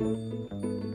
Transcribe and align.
Música 0.00 0.89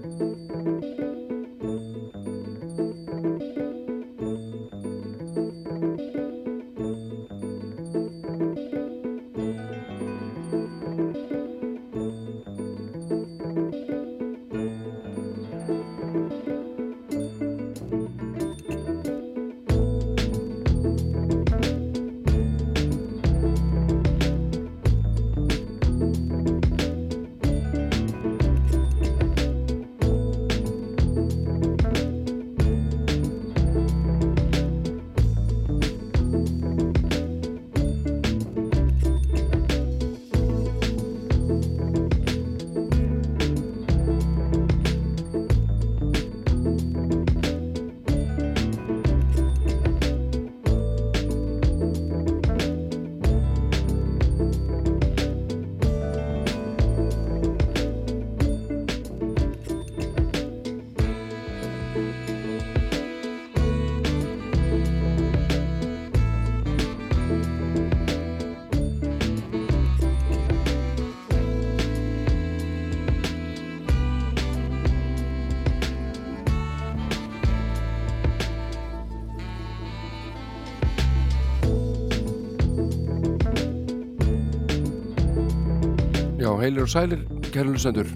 heilir 86.66 86.82
og 86.82 86.90
sælir, 86.90 87.20
kærlusendur 87.54 88.08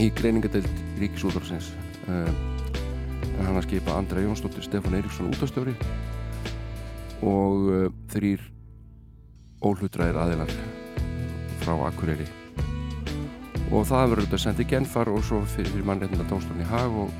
í 0.00 0.06
greiningadeild 0.14 0.74
Ríkisúðarsins 1.00 1.66
uh, 2.06 2.30
en 3.38 3.46
hann 3.46 3.58
að 3.58 3.66
skipa 3.68 3.96
Andra 3.96 4.22
Jónsdóttir, 4.24 4.64
Stefán 4.66 4.96
Eiríksson 4.98 5.30
útastjóri 5.30 5.74
og 7.20 7.70
uh, 7.70 7.86
þrýr 8.12 8.42
óhlutræðir 9.60 10.18
aðilar 10.20 10.52
frá 11.60 11.74
Akureyri 11.88 12.26
og 13.70 13.84
það 13.86 14.12
verður 14.12 14.26
þetta 14.26 14.42
sendið 14.44 14.70
genfar 14.72 15.10
og 15.12 15.22
svo 15.26 15.40
fyrir, 15.52 15.84
mannreitnda 15.86 16.26
dómstofn 16.30 16.62
í 16.64 16.68
hag 16.70 16.96
og, 17.04 17.12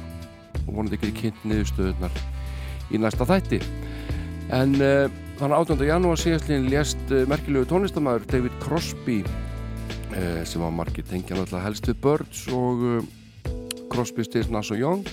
og 0.64 0.70
vonandi 0.72 0.98
ekki 0.98 1.12
kynnt 1.20 1.44
niðurstöðunar 1.46 2.22
í 2.90 3.00
næsta 3.00 3.28
þætti 3.28 3.60
en 4.56 4.74
uh, 4.80 5.06
þannig 5.38 5.56
18. 5.60 5.86
janúar 5.88 6.20
síðastlinn 6.20 6.68
lést 6.72 7.14
uh, 7.14 7.22
merkilegu 7.30 7.68
tónlistamæður 7.70 8.26
David 8.32 8.58
Crosby 8.64 9.20
uh, 9.22 10.42
sem 10.48 10.64
var 10.64 10.74
margir 10.74 11.06
tengjan 11.06 11.44
alltaf 11.44 11.64
helst 11.64 11.88
við 11.92 12.00
Birds 12.02 12.46
og 12.56 12.86
Crosby, 13.90 14.24
Stills, 14.26 14.50
Nass 14.50 14.70
og 14.72 14.80
Young 14.80 15.04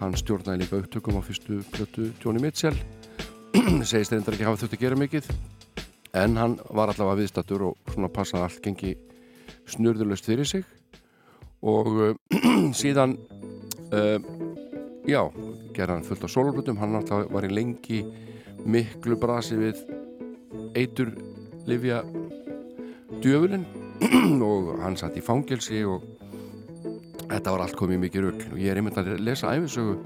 hann 0.00 0.16
stjórnaði 0.16 0.62
líka 0.62 0.80
upptökum 0.80 1.18
á 1.20 1.22
fyrstu 1.24 1.60
plötu 1.72 2.10
Johnny 2.22 2.40
Mitchell. 2.42 2.76
Segist 3.90 4.14
reyndar 4.14 4.36
ekki 4.36 4.46
hafa 4.48 4.62
þurft 4.62 4.76
að 4.78 4.84
gera 4.84 4.98
mikið 4.98 5.30
en 6.16 6.36
hann 6.40 6.56
var 6.74 6.90
allavega 6.90 7.20
viðstattur 7.20 7.66
og 7.68 7.92
svona 7.92 8.10
passaði 8.12 8.46
allt 8.46 8.62
gengi 8.64 8.94
snurðurlöst 9.70 10.26
fyrir 10.26 10.48
sig. 10.48 10.64
Og 11.60 11.90
uh, 11.92 12.14
síðan 12.80 13.18
uh, 13.92 14.16
já, 15.04 15.22
gerði 15.76 15.96
hann 15.96 16.06
fullt 16.06 16.24
af 16.24 16.32
solblutum 16.32 16.80
hann 16.80 16.96
alltaf 16.98 17.28
var 17.32 17.46
í 17.46 17.52
lengi 17.52 18.00
miklu 18.64 19.18
brasi 19.20 19.58
við 19.60 19.84
eitur 20.76 21.12
Livja 21.68 22.00
djöfulinn 23.20 23.66
og 24.48 24.78
hann 24.80 24.96
satt 24.96 25.18
í 25.20 25.24
fangelsi 25.24 25.84
og 25.84 26.19
þetta 27.30 27.54
var 27.54 27.64
allt 27.64 27.78
komið 27.78 28.02
mikið 28.04 28.26
rögl 28.26 28.46
og 28.50 28.58
ég 28.60 28.72
er 28.72 28.80
einmitt 28.80 28.98
að 28.98 29.12
lesa 29.22 29.52
æfisögu 29.54 29.96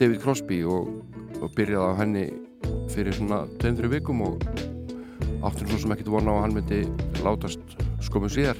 David 0.00 0.20
Crosby 0.22 0.60
og, 0.66 0.90
og 1.40 1.52
byrjaði 1.54 1.86
á 1.86 2.00
henni 2.00 2.24
fyrir 2.90 3.14
svona 3.14 3.44
2-3 3.62 3.90
vikum 3.92 4.22
og 4.26 4.42
áttur 5.46 5.68
svo 5.70 5.78
sem 5.84 5.94
ekkert 5.94 6.10
vona 6.12 6.34
á 6.34 6.36
að 6.38 6.42
hann 6.44 6.56
myndi 6.56 6.80
látast 7.24 7.76
skomum 8.04 8.32
síðar. 8.32 8.58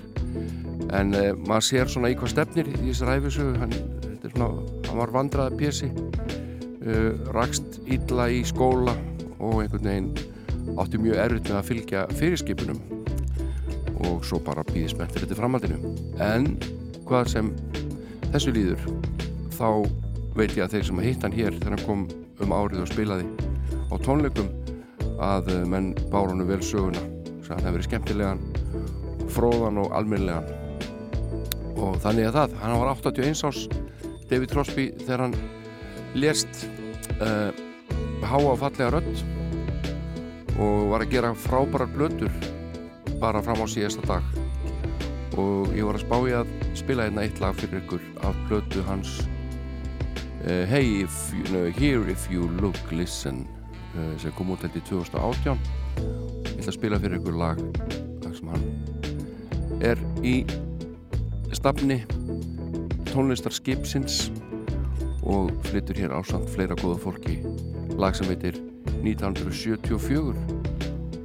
En 0.96 1.14
uh, 1.16 1.32
maður 1.46 1.66
sér 1.66 1.90
svona 1.90 2.10
í 2.12 2.16
hvað 2.18 2.34
stefnir 2.34 2.70
í 2.78 2.90
þessar 2.90 3.14
æfisögu 3.18 3.58
hann, 3.60 3.74
svona, 4.24 4.50
hann 4.88 5.00
var 5.00 5.14
vandraða 5.14 5.58
pjessi 5.60 5.90
uh, 5.90 7.12
rakst 7.34 7.80
illa 7.90 8.30
í 8.30 8.42
skóla 8.48 8.94
og 9.38 9.62
einhvern 9.64 9.90
veginn 9.90 10.78
átti 10.80 11.00
mjög 11.00 11.22
erfitt 11.24 11.48
með 11.50 11.60
að 11.60 11.70
fylgja 11.70 12.04
fyrirskipunum. 12.18 12.82
Og 14.08 14.24
svo 14.24 14.40
bara 14.44 14.64
býði 14.68 14.92
spenntir 14.94 15.26
þetta 15.26 15.40
framhaldinu. 15.40 15.94
En 16.24 16.52
hvað 17.10 17.26
sem 17.32 17.48
þessu 18.30 18.52
líður 18.54 18.82
þá 19.56 19.68
veit 20.36 20.52
ég 20.54 20.62
að 20.62 20.76
þeir 20.76 20.84
sem 20.86 20.98
að 21.00 21.06
hitt 21.08 21.24
hann 21.26 21.34
hér 21.34 21.56
þegar 21.56 21.74
hann 21.74 21.86
kom 21.88 22.04
um 22.44 22.52
árið 22.54 22.84
og 22.84 22.90
spilaði 22.92 23.24
á 23.90 23.94
tónleikum 24.04 24.50
að 25.20 25.50
eh, 25.50 25.64
menn 25.66 25.90
bárunu 26.12 26.46
vel 26.46 26.60
söguna 26.62 27.02
það 27.42 27.64
hefur 27.64 27.74
verið 27.74 27.88
skemmtilegan 27.88 28.44
fróðan 29.34 29.80
og 29.82 29.94
alminlegan 29.98 30.46
og 31.80 31.98
þannig 32.04 32.28
að 32.28 32.38
það, 32.38 32.54
hann 32.62 32.78
var 32.78 32.92
81 32.94 33.42
árs 33.48 33.64
David 34.30 34.54
Crosby 34.54 34.86
þegar 35.02 35.24
hann 35.26 35.36
lérst 36.14 36.64
uh, 37.18 37.50
háa 38.22 38.44
og 38.44 38.60
fallega 38.60 38.92
rödd 38.94 39.24
og 40.60 40.92
var 40.92 41.02
að 41.02 41.16
gera 41.16 41.34
frábærar 41.34 41.90
blötur 41.90 42.30
bara 43.18 43.42
fram 43.42 43.64
á 43.64 43.66
síðasta 43.66 44.06
dag 44.06 44.39
og 45.38 45.70
ég 45.76 45.86
var 45.86 45.98
að 45.98 46.04
spá 46.04 46.16
í 46.26 46.34
að 46.40 46.50
spila 46.78 47.06
einna 47.06 47.26
eitt 47.26 47.40
lag 47.42 47.54
fyrir 47.58 47.82
ykkur 47.82 48.02
af 48.26 48.38
blötu 48.48 48.82
hans 48.88 49.20
uh, 50.46 50.64
Hey, 50.70 51.04
if 51.04 51.32
you, 51.34 51.44
no, 51.54 51.68
Here 51.70 52.02
If 52.10 52.26
You 52.32 52.48
Look 52.60 52.80
Listen 52.90 53.46
uh, 53.94 54.14
sem 54.18 54.34
kom 54.38 54.50
út 54.54 54.64
í 54.66 54.72
2018 54.74 55.60
ég 56.00 56.58
ætla 56.58 56.72
að 56.72 56.78
spila 56.78 57.00
fyrir 57.02 57.20
ykkur 57.20 57.38
lag 57.40 57.62
lag 58.24 58.34
sem 58.36 58.50
hann 58.50 58.66
er 59.80 60.00
í 60.26 60.42
stafni 61.56 62.02
tónlistarskipsins 63.10 64.28
og 65.30 65.50
flyttur 65.66 65.98
hér 65.98 66.12
ásand 66.14 66.48
fleira 66.50 66.74
góða 66.78 66.98
fólki. 66.98 67.40
Lag 67.98 68.14
sem 68.16 68.26
heitir 68.30 68.54
1974 69.02 70.36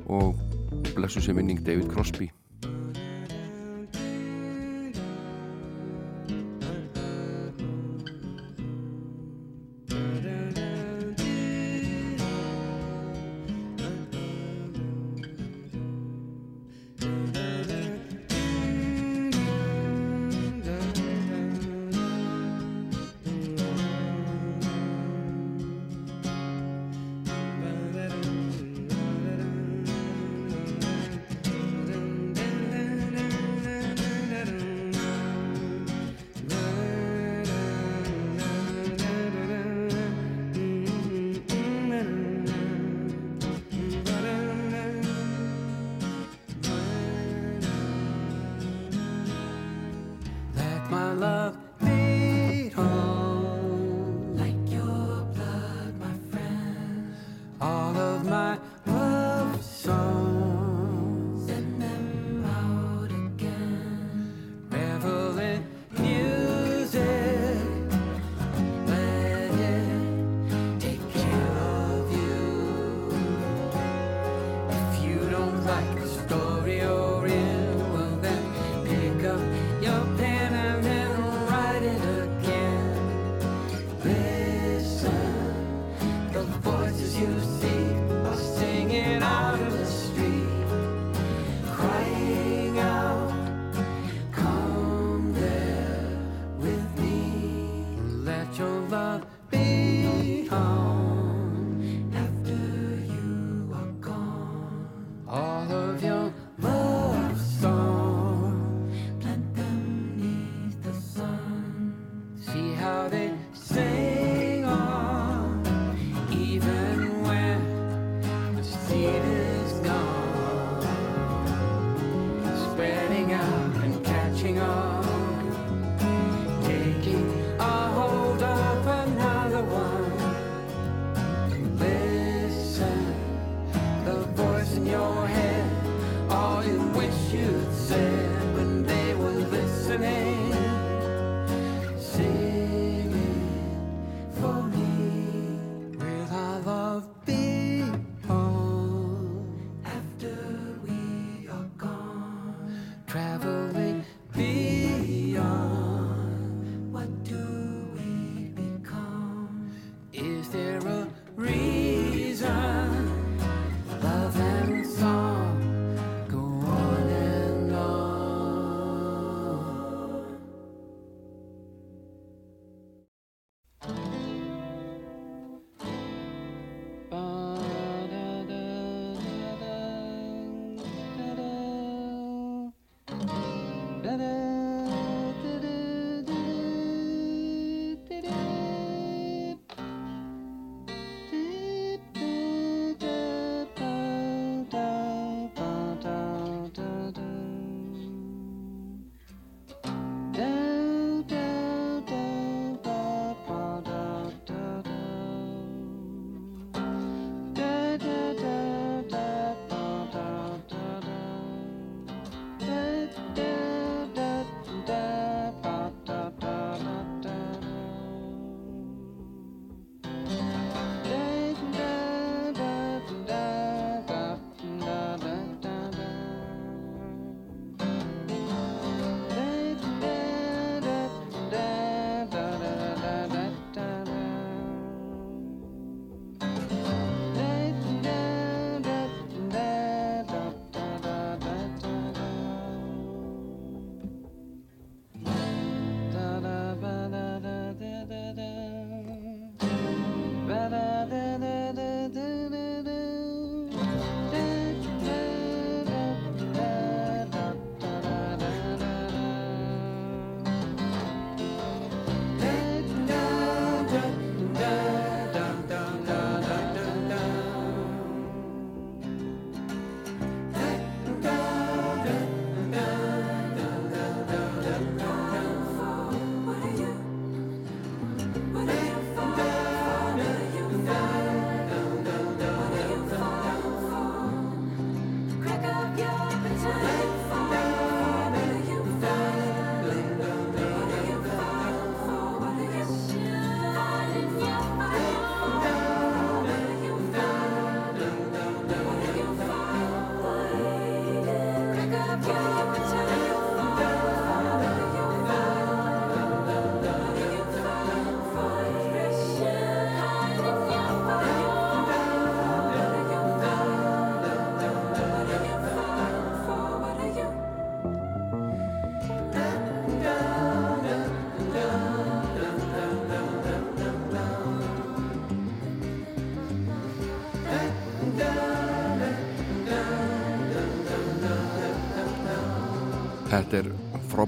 og 0.08 0.36
blessu 0.96 1.22
sem 1.22 1.36
minning 1.36 1.62
David 1.66 1.92
Crosby 1.94 2.31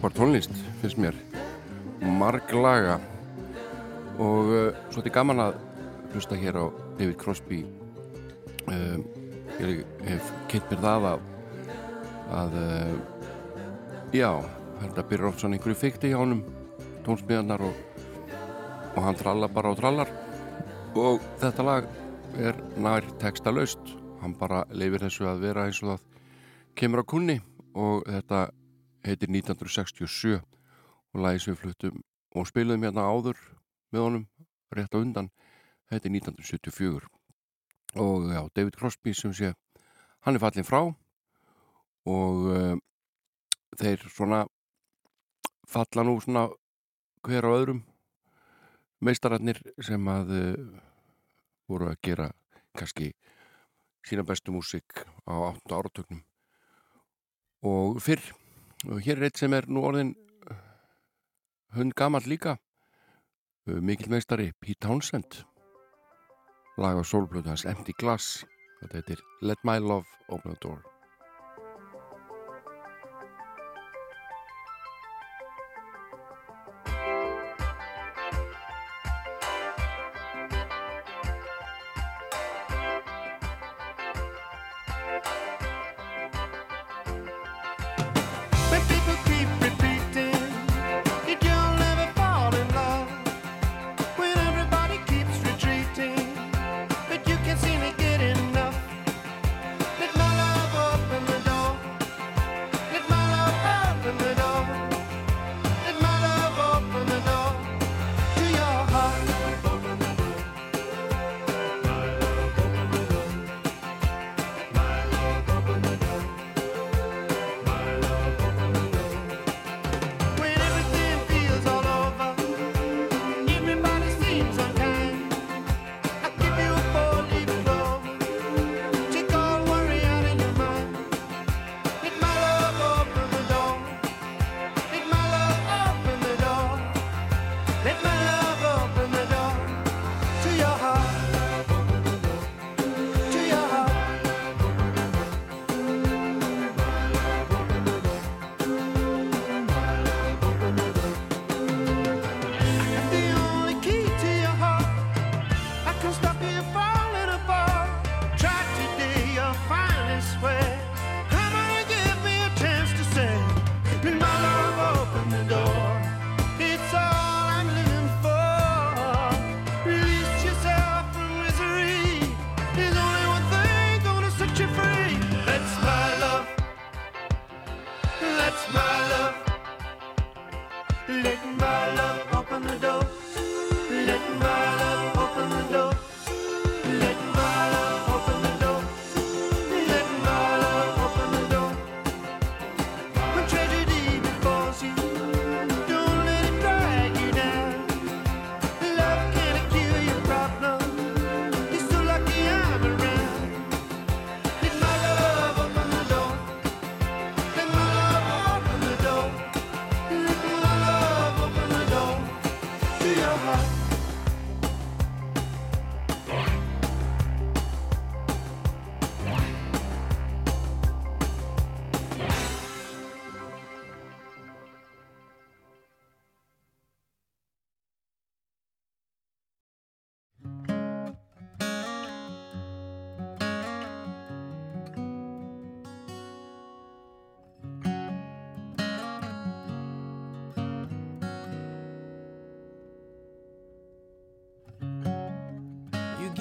frábær 0.08 0.16
tónlist, 0.16 0.52
finnst 0.82 0.98
mér. 0.98 1.16
Marglaga. 2.00 3.00
Og 4.18 4.48
uh, 4.48 4.76
svolítið 4.90 5.14
gaman 5.14 5.42
að 5.42 5.58
hlusta 6.14 6.36
hér 6.36 6.56
á 6.56 6.66
David 6.98 7.18
Crosby. 7.20 7.66
Um, 8.72 9.04
ég 9.60 9.84
hef 10.08 10.30
kynnt 10.48 10.70
mér 10.72 10.80
það 10.80 11.08
að, 11.10 11.26
að 12.40 12.56
uh, 12.62 12.94
já, 14.16 14.30
þetta 14.80 15.06
byrjar 15.10 15.28
oft 15.28 15.44
svona 15.44 15.58
einhverju 15.58 15.80
fykti 15.82 16.12
hjá 16.14 16.22
honum, 16.22 16.46
tónsmíðanar 17.04 17.66
og, 17.68 17.82
og 18.94 19.02
hann 19.04 19.20
trallar 19.20 19.52
bara 19.52 19.74
og 19.74 19.82
trallar. 19.82 20.14
Og 20.96 21.20
þetta 21.42 21.66
lag 21.68 21.90
er 22.40 22.56
nær 22.80 23.10
texta 23.20 23.52
laust. 23.52 23.92
Hann 24.22 24.38
bara 24.40 24.64
leifir 24.72 25.04
þessu 25.04 25.28
að 25.28 25.44
vera 25.50 25.68
eins 25.68 25.84
og 25.84 25.98
það 25.98 26.08
kemur 26.80 27.04
á 27.04 27.12
kunni 27.12 27.42
og 27.76 28.08
þetta 28.08 28.46
heitir 29.08 29.32
1967 29.32 30.38
og 30.38 31.22
lagi 31.24 31.44
sem 31.44 31.56
við 31.56 31.64
fluttum 31.64 32.02
og 32.36 32.50
spilum 32.50 32.84
hérna 32.84 33.08
áður 33.08 33.40
með 33.92 34.04
honum 34.04 34.26
rétt 34.76 34.94
á 34.94 35.00
undan 35.00 35.32
heitir 35.92 36.12
1974 36.12 37.08
og 37.96 38.28
já, 38.30 38.42
David 38.56 38.76
Crosby 38.76 39.14
sem 39.16 39.34
sé 39.34 39.54
hann 40.28 40.36
er 40.36 40.44
fallin 40.44 40.68
frá. 40.68 40.82
Og 42.08 42.48
uh, 42.52 42.76
þeir 43.80 44.04
svona 44.12 44.46
falla 45.68 46.04
nú 46.04 46.18
svona 46.24 46.48
hver 47.24 47.48
á 47.48 47.52
öðrum. 47.52 47.84
Meistararnir 49.04 49.60
sem 49.84 50.10
að 50.12 50.34
uh, 50.36 50.82
voru 51.70 51.92
að 51.92 52.02
gera 52.04 52.32
kannski 52.78 53.12
sína 54.08 54.24
bestu 54.24 54.54
músik 54.56 55.04
á 55.28 55.36
8. 55.52 55.76
áratöknum 55.76 56.22
og 57.68 57.98
fyrr 58.00 58.22
og 58.86 59.02
hér 59.02 59.18
er 59.18 59.30
eitt 59.30 59.42
sem 59.42 59.54
er 59.58 59.66
nú 59.68 59.84
orðin 59.88 60.14
uh, 60.52 60.58
hund 61.78 61.96
gammal 61.98 62.28
líka. 62.30 62.58
Uh, 63.68 63.82
mikil 63.82 64.12
meistari 64.14 64.52
Pete 64.62 64.86
Townsend. 64.88 65.42
Lag 66.78 67.00
á 67.00 67.04
sólblötu 67.04 67.50
hans 67.50 67.66
Empty 67.66 67.98
Glass. 67.98 68.46
Þetta 68.82 69.02
heitir 69.02 69.26
Let 69.42 69.66
My 69.66 69.82
Love 69.82 70.06
Open 70.30 70.54
the 70.54 70.62
Door 70.62 70.97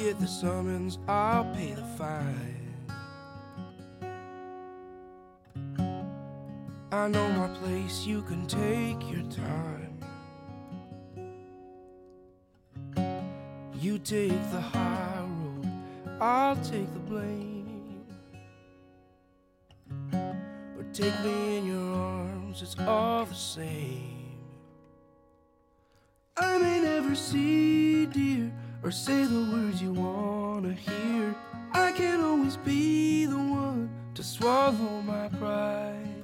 get 0.06 0.20
the 0.20 0.26
summons, 0.28 1.00
I'll 1.08 1.46
pay 1.46 1.72
the 1.72 1.82
fine. 1.98 2.84
I 6.92 7.08
know 7.08 7.28
my 7.30 7.48
place, 7.58 8.06
you 8.06 8.22
can 8.22 8.46
take 8.46 9.10
your 9.10 9.24
time. 9.32 9.98
You 13.80 13.98
take 13.98 14.50
the 14.52 14.60
high 14.60 15.26
road, 15.26 15.68
I'll 16.20 16.54
take 16.58 16.92
the 16.92 17.00
blame. 17.00 18.06
Or 20.12 20.84
take 20.92 21.18
me 21.24 21.58
in 21.58 21.66
your 21.66 21.94
arms, 21.94 22.62
it's 22.62 22.76
all 22.78 23.24
the 23.24 23.34
same. 23.34 24.38
I 26.36 26.58
may 26.58 26.78
never 26.78 27.16
see, 27.16 28.06
dear 28.06 28.52
or 28.86 28.92
say 28.92 29.24
the 29.24 29.50
words 29.52 29.82
you 29.82 29.92
wanna 29.92 30.72
hear. 30.72 31.34
I 31.72 31.90
can't 31.90 32.22
always 32.22 32.56
be 32.56 33.26
the 33.26 33.36
one 33.36 33.90
to 34.14 34.22
swallow 34.22 35.02
my 35.02 35.26
pride. 35.40 36.22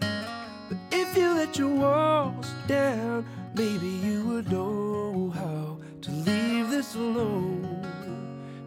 But 0.69 0.79
if 0.93 1.17
you 1.17 1.35
let 1.35 1.59
your 1.59 1.75
walls 1.75 2.47
down, 2.69 3.27
maybe 3.57 3.89
you 3.89 4.25
would 4.29 4.53
know 4.53 5.33
how 5.35 5.79
to 6.03 6.11
leave 6.13 6.71
this 6.71 6.95
alone 6.95 7.85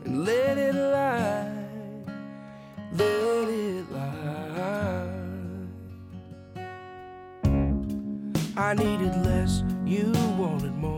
and 0.04 0.26
let 0.26 0.58
it 0.58 0.76
lie. 0.76 1.56
Let 2.92 3.48
it 3.48 3.90
lie. 3.94 5.08
I 8.58 8.74
needed 8.74 9.16
less, 9.26 9.64
you 9.86 10.12
wanted 10.38 10.76
more. 10.76 10.95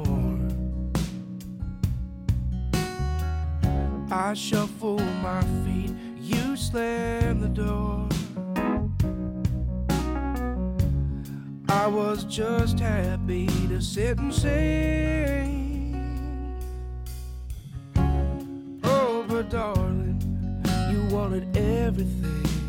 Shuffle 4.34 5.00
my 5.22 5.42
feet, 5.66 5.92
you 6.20 6.56
slam 6.56 7.42
the 7.42 7.50
door. 7.50 8.08
I 11.68 11.88
was 11.88 12.24
just 12.24 12.80
happy 12.80 13.48
to 13.68 13.82
sit 13.82 14.18
and 14.18 14.34
sing. 14.34 15.96
Oh, 18.84 19.26
but 19.28 19.50
darling, 19.50 20.22
you 20.90 21.04
wanted 21.14 21.58
everything. 21.58 22.67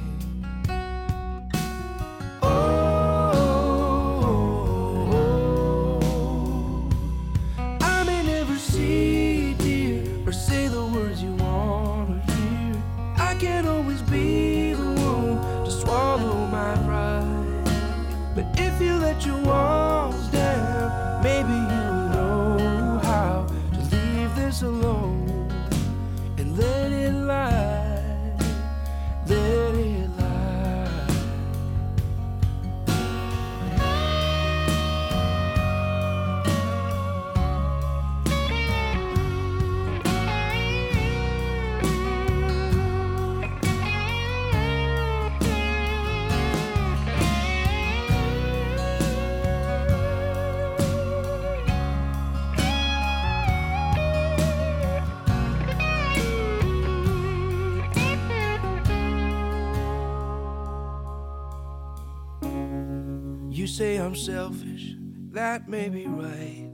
Selfish, 64.18 64.96
that 65.30 65.68
may 65.68 65.88
be 65.88 66.06
right. 66.06 66.72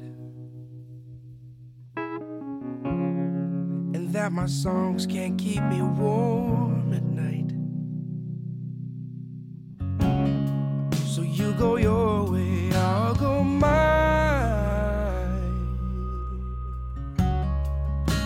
And 3.94 4.12
that 4.12 4.33
my 4.33 4.46
songs 4.46 5.07
can't 5.07 5.38
keep 5.38 5.62
me 5.64 5.83
warm 5.83 6.92
at 6.94 7.02
night. 7.04 7.50
So 11.07 11.20
you 11.20 11.52
go 11.54 11.76
your 11.76 12.30
way, 12.30 12.72
I'll 12.72 13.14
go 13.14 13.44
mine. 13.44 13.70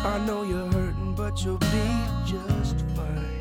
I 0.04 0.18
know 0.26 0.44
you're 0.44 0.70
hurting, 0.72 1.14
but 1.16 1.44
you'll 1.44 1.58
be 1.58 1.90
just 2.24 2.84
fine. 2.94 3.37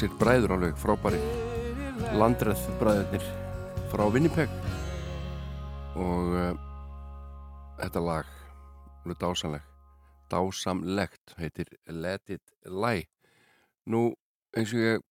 Þessir 0.00 0.16
bræður 0.16 0.52
alveg 0.54 0.76
frábæri. 0.80 1.18
Landræð 2.16 2.60
bræðurnir 2.80 3.24
frá 3.90 4.06
Winnipeg. 4.08 4.52
Og 6.00 6.30
uh, 6.40 6.54
þetta 7.82 8.00
lag 8.06 8.30
alveg 9.02 9.18
dásamleg 9.20 9.66
dásamlegt 10.30 11.34
heitir 11.36 11.68
Let 11.84 12.32
It 12.32 12.54
Lie. 12.64 13.10
Nú 13.92 14.14
eins 14.56 14.72
og 14.72 14.80
ég 14.80 15.04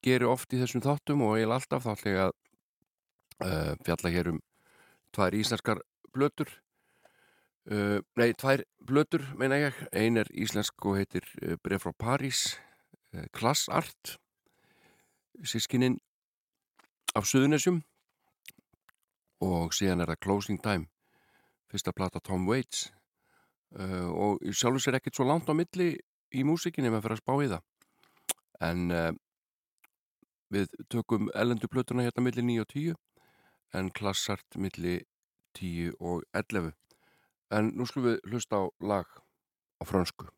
geri 0.00 0.24
oft 0.24 0.56
í 0.56 0.62
þessum 0.62 0.84
þáttum 0.86 1.26
og 1.26 1.36
ég 1.36 1.44
er 1.44 1.52
alltaf 1.58 1.84
þá 1.84 1.92
ætla 1.92 2.14
ég 2.14 2.24
að 2.24 2.32
uh, 3.44 3.76
fjalla 3.84 4.14
hér 4.16 4.32
um 4.32 4.40
tvær 5.12 5.36
íslenskar 5.36 5.84
blötur 6.14 6.48
uh, 7.68 8.00
nei, 8.16 8.32
tvær 8.32 8.64
blötur 8.80 9.28
meina 9.36 9.60
ég, 9.60 9.84
ein 9.92 10.16
er 10.24 10.32
íslensk 10.32 10.88
og 10.88 11.02
heitir 11.02 11.28
uh, 11.42 11.58
Bref 11.60 11.84
frá 11.84 11.96
París 12.06 12.46
uh, 13.12 13.26
Klassart 13.34 14.21
sískininn 15.48 15.98
af 17.18 17.26
Suðunessjum 17.28 17.82
og 19.42 19.74
síðan 19.76 20.04
er 20.04 20.12
það 20.12 20.22
Closing 20.26 20.62
Time 20.62 20.88
fyrsta 21.72 21.92
plata 21.96 22.20
Tom 22.20 22.46
Waits. 22.48 22.90
Uh, 23.72 24.08
og 24.12 24.42
sjálfur 24.52 24.82
sér 24.84 24.98
ekkert 24.98 25.16
svo 25.16 25.24
langt 25.24 25.48
á 25.48 25.56
milli 25.56 25.94
í 26.36 26.42
músikinni 26.44 26.90
með 26.92 26.98
að 26.98 27.04
fyrir 27.06 27.16
að 27.16 27.22
spá 27.22 27.32
í 27.40 27.50
það. 27.52 27.62
En 28.68 28.82
uh, 28.92 29.12
við 30.52 30.68
tökum 30.92 31.30
ellendu 31.34 31.70
plötuna 31.72 32.04
hérna 32.04 32.26
milli 32.26 32.44
9 32.44 32.66
og 32.66 32.68
10 32.74 33.00
en 33.80 33.88
klassart 33.96 34.60
milli 34.60 34.98
10 35.56 35.96
og 36.00 36.26
11 36.36 36.72
en 37.56 37.72
nú 37.76 37.86
skulum 37.88 38.10
við 38.10 38.30
hlusta 38.30 38.60
á 38.60 38.64
lag 38.84 39.08
á 39.80 39.82
frönsku 39.88 40.28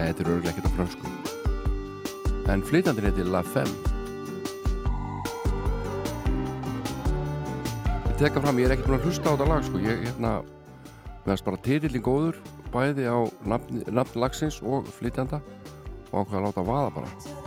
Nei, 0.00 0.06
þetta 0.08 0.22
er 0.24 0.28
örgulega 0.32 0.52
ekkert 0.54 0.64
á 0.64 0.76
frönsku. 0.78 1.10
En 2.48 2.62
flytandinn 2.64 3.04
heitir 3.10 3.26
La 3.28 3.42
Femme. 3.44 3.74
Ég 8.06 8.14
teka 8.22 8.40
fram, 8.40 8.62
ég 8.62 8.70
er 8.70 8.72
ekkert 8.78 8.88
búin 8.88 8.96
að 8.96 9.04
hlusta 9.10 9.28
á 9.28 9.32
þetta 9.34 9.50
lag 9.50 9.66
sko, 9.68 9.82
ég 9.84 10.00
hérna 10.06 10.32
meðast 11.26 11.44
bara 11.44 11.60
titillin 11.68 12.06
góður 12.06 12.40
bæði 12.72 13.12
á 13.12 13.20
nafn, 13.44 13.84
nafn 13.92 14.24
lagsins 14.24 14.62
og 14.64 14.88
flytjanda 14.96 15.42
og 16.08 16.24
ákveða 16.24 16.40
að 16.40 16.48
láta 16.48 16.68
vaða 16.72 16.90
bara 16.96 17.39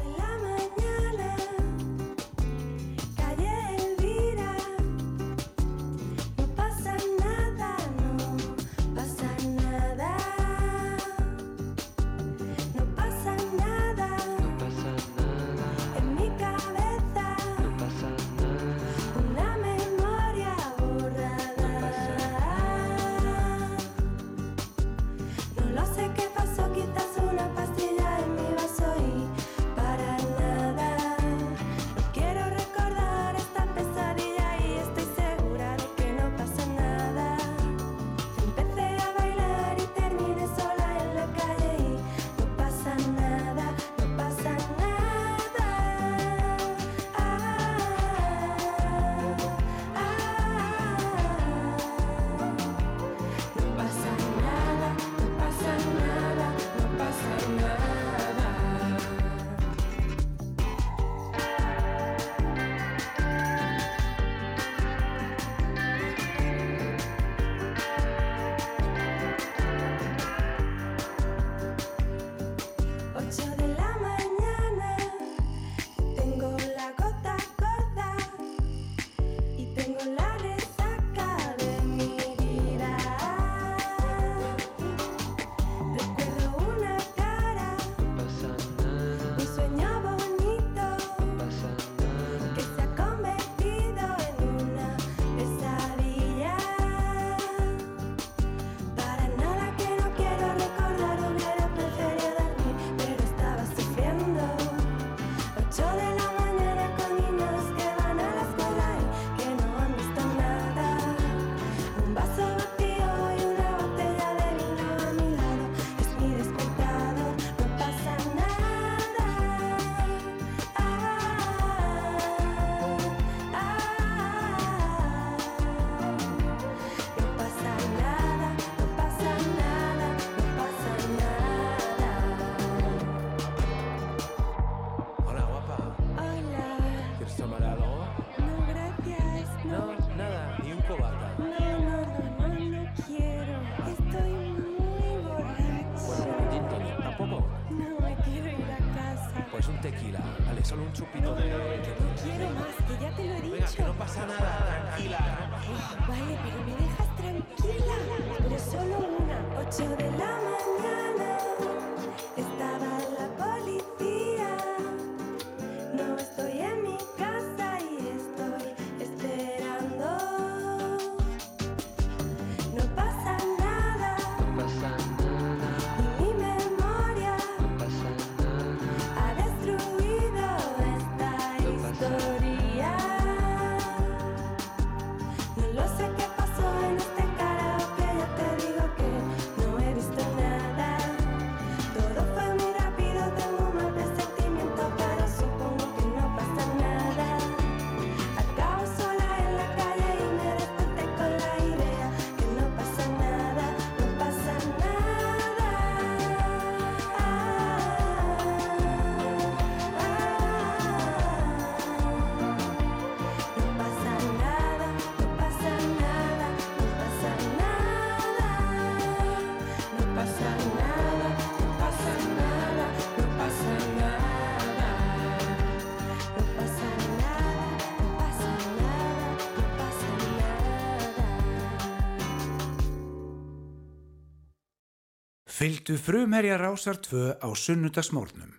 Fylgdu 235.63 235.95
frumherja 235.95 236.57
rásar 236.59 236.97
2 236.99 237.39
á 237.39 237.47
sunnudagsmórnum. 237.55 238.49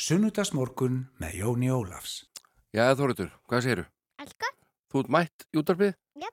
Sunnudagsmorgun 0.00 1.02
með 1.20 1.34
Jóni 1.42 1.68
Ólafs. 1.68 2.22
Já, 2.72 2.96
Þóritur, 2.96 3.28
hvað? 3.44 3.82
Allt 4.16 4.32
gott? 4.40 4.56
Þú 4.88 5.02
ert 5.02 5.10
mætt 5.12 5.44
í 5.52 5.60
útvarpið? 5.60 5.92
Já. 6.16 6.30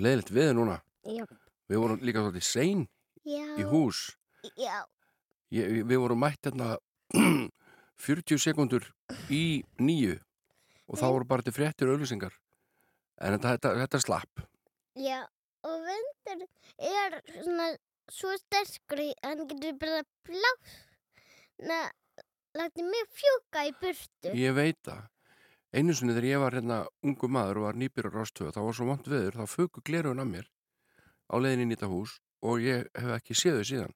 Leðilegt 0.00 0.32
við 0.32 0.48
núna. 0.56 0.78
Já. 1.04 1.26
Við 1.68 1.82
vorum 1.82 2.00
líka 2.00 2.22
svolítið 2.24 2.46
sein 2.48 2.86
Já. 3.28 3.44
í 3.60 3.66
hús. 3.68 4.00
Já. 4.56 4.80
Ég, 5.52 5.84
við 5.84 6.00
vorum 6.00 6.24
mætt 6.24 6.48
hérna 6.48 6.78
40 8.08 8.40
sekundur 8.46 8.88
í 9.28 9.60
nýju 9.76 10.16
og 10.88 10.96
þá 10.96 11.06
voru 11.10 11.28
bara 11.28 11.44
til 11.44 11.52
fréttir 11.52 11.92
og 11.92 11.98
auðlýsingar. 11.98 12.32
En 13.20 13.36
þetta, 13.36 13.58
þetta, 13.58 13.76
þetta 13.84 14.00
slapp. 14.08 14.46
Já. 14.96 15.20
Og 15.68 15.84
vindur 15.84 16.48
er 16.80 17.20
svona 17.42 17.74
svo 18.12 18.32
sterkur 18.38 19.00
í- 19.02 19.14
hann 19.24 19.46
getur 19.48 19.76
bara 19.80 20.02
blás 20.26 20.74
na, 21.58 21.90
lagt 22.54 22.76
mig 22.76 23.06
fjúka 23.16 23.64
í 23.68 23.72
burtu. 23.80 24.32
Ég 24.36 24.54
veit 24.54 24.78
það. 24.84 25.06
Einu 25.76 25.92
sinni 25.94 26.14
þegar 26.14 26.28
ég 26.30 26.40
var 26.40 26.52
hérna 26.56 26.76
ungu 27.04 27.28
maður 27.28 27.58
og 27.60 27.64
var 27.66 27.74
nýbyrjar 27.80 28.14
rástöðu, 28.14 28.52
þá 28.54 28.60
var 28.64 28.74
svo 28.76 28.86
vant 28.86 29.08
veður, 29.10 29.34
þá 29.40 29.46
fuku 29.50 29.82
glerugun 29.84 30.20
af 30.22 30.28
mér 30.30 30.46
á 31.26 31.34
leiðinni 31.42 31.66
inn 31.66 31.72
í 31.72 31.76
þetta 31.76 31.90
hús 31.90 32.20
og 32.46 32.60
ég 32.62 32.86
hef 32.94 33.10
ekki 33.18 33.34
séð 33.34 33.58
þau 33.60 33.66
síðan. 33.70 33.94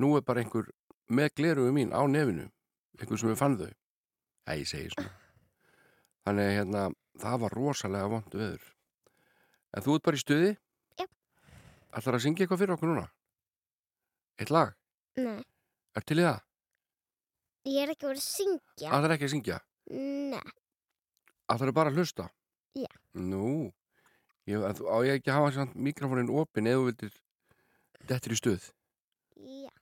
Nú 0.00 0.12
er 0.16 0.22
bara 0.26 0.40
einhver 0.44 0.68
með 1.10 1.32
glerugu 1.40 1.72
mín 1.74 1.90
á 1.96 2.00
nefinu, 2.06 2.50
einhver 3.00 3.18
sem 3.18 3.30
við 3.32 3.40
fann 3.40 3.56
þau. 3.58 3.70
Æ, 4.48 4.52
ég 4.60 4.68
segi 4.68 4.90
svona. 4.94 5.10
Þannig 6.26 6.50
hérna, 6.58 6.82
það 7.20 7.40
var 7.40 7.56
rosalega 7.56 8.10
vant 8.12 8.34
veður. 8.36 8.64
En 9.74 9.82
þú 9.86 9.96
ert 9.96 10.06
bara 10.06 10.18
í 10.20 10.22
stuði? 10.24 10.50
Ætlar 11.96 12.16
að 12.18 12.22
syngja 12.24 12.44
eitthvað 12.44 12.60
fyrir 12.62 12.74
okkur 12.76 12.90
núna? 12.92 13.06
Eitt 14.40 14.52
lag? 14.54 14.74
Nei. 15.18 15.40
Er 15.98 16.04
til 16.06 16.20
í 16.22 16.26
það? 16.26 16.40
Ég 17.70 17.82
er 17.84 17.92
ekki 17.94 18.06
verið 18.08 18.22
að 18.22 18.26
syngja. 18.26 18.90
Ætlar 18.96 19.14
ekki 19.16 19.26
að 19.28 19.32
syngja? 19.34 19.58
Nei. 19.90 20.44
Ætlar 21.50 21.74
bara 21.76 21.90
að 21.92 21.98
hlusta? 22.00 22.28
Já. 22.78 22.88
Nú, 23.18 23.72
ég, 24.46 24.62
að, 24.62 24.84
á 24.86 24.96
ég 25.08 25.18
ekki 25.18 25.32
að 25.34 25.40
hafa 25.40 25.66
mikrofónin 25.74 26.30
opinn 26.30 26.70
eða 26.70 26.78
þú 26.80 26.86
vildir 26.90 27.16
dettur 28.08 28.36
í 28.36 28.38
stuð. 28.38 28.68
Já. 29.40 29.72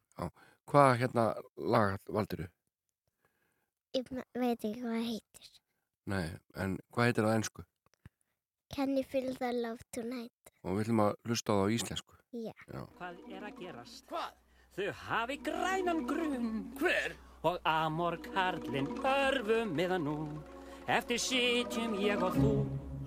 Hvað 0.68 0.94
hérna 1.02 1.26
lag 1.56 1.98
valdiru? 2.12 2.48
Ég 3.96 4.08
me- 4.12 4.24
veit 4.36 4.58
ekki 4.64 4.80
hvað 4.82 4.96
það 4.96 5.06
heitir. 5.12 5.52
Nei, 6.08 6.26
en 6.56 6.78
hvað 6.92 7.06
heitir 7.10 7.24
það 7.24 7.32
á 7.32 7.38
ennsku? 7.38 7.64
Can 8.74 8.96
you 8.96 9.04
feel 9.04 9.30
the 9.40 9.52
love 9.52 9.80
tonight? 9.92 10.52
Og 10.68 10.76
við 10.76 10.84
ætlum 10.84 11.00
að 11.06 11.14
hlusta 11.24 11.48
á 11.48 11.54
það 11.56 11.64
á 11.64 11.74
íslensku. 11.78 12.12
Já. 12.36 12.52
Hvað 12.98 13.14
er 13.32 13.42
að 13.48 13.54
gerast? 13.62 14.04
Hvað? 14.10 14.36
Þau 14.76 14.88
hafi 15.08 15.36
grænan 15.48 16.04
grunn. 16.06 16.50
Hver? 16.78 17.16
Og 17.48 17.56
Amor 17.64 18.18
Karlinn 18.26 18.90
örfum 19.00 19.72
miðan 19.78 20.04
nú. 20.04 20.18
Eftir 20.88 21.18
sitjum 21.22 21.96
ég 22.02 22.20
og 22.22 22.36
þú. 22.36 22.52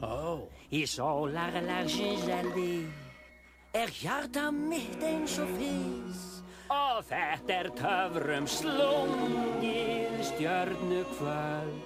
Ó. 0.01 0.49
Í 0.73 0.81
sólarlag 0.89 1.87
Giseldi. 1.91 2.87
Er 3.77 3.89
hjarta 4.01 4.51
mitt 4.51 5.03
eins 5.05 5.37
og 5.39 5.47
fyrst. 5.59 6.41
Og 6.71 7.03
þetta 7.07 7.53
er 7.59 7.69
töfrum 7.75 8.47
slungið 8.47 10.21
stjörnu 10.31 11.03
kvöld. 11.13 11.79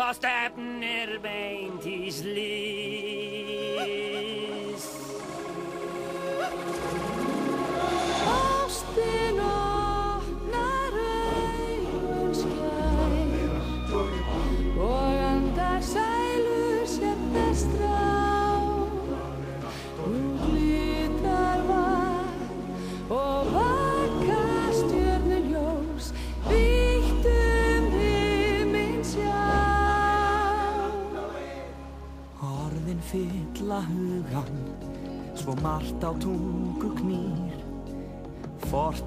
Og 0.00 0.14
stefnir 0.16 1.18
beint 1.20 1.84
í 1.84 2.10
slís. 2.18 3.60
there. 8.94 9.29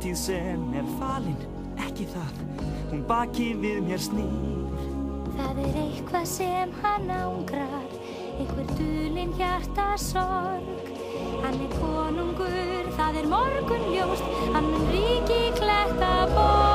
Fortíð 0.03 0.17
sem 0.19 0.63
er 0.75 0.87
falin, 0.99 1.43
ekki 1.79 2.03
það, 2.11 2.39
hún 2.89 3.05
baki 3.07 3.45
við 3.61 3.77
mér 3.85 4.01
snýr. 4.03 4.81
Það 5.37 5.61
er 5.63 5.77
eitthvað 5.85 6.27
sem 6.27 6.73
hann 6.81 7.13
ángrar, 7.21 7.87
einhver 8.35 8.75
dulinn 8.75 9.31
hjarta 9.39 9.87
sorg. 10.09 10.91
Hann 11.45 11.55
er 11.55 11.79
konungur, 11.79 12.91
það 12.99 13.23
er 13.23 13.31
morgun 13.37 13.89
ljóst, 13.95 14.37
hann 14.51 14.71
mun 14.75 14.87
ríki 14.91 15.41
kletta 15.55 16.15
borg. 16.35 16.72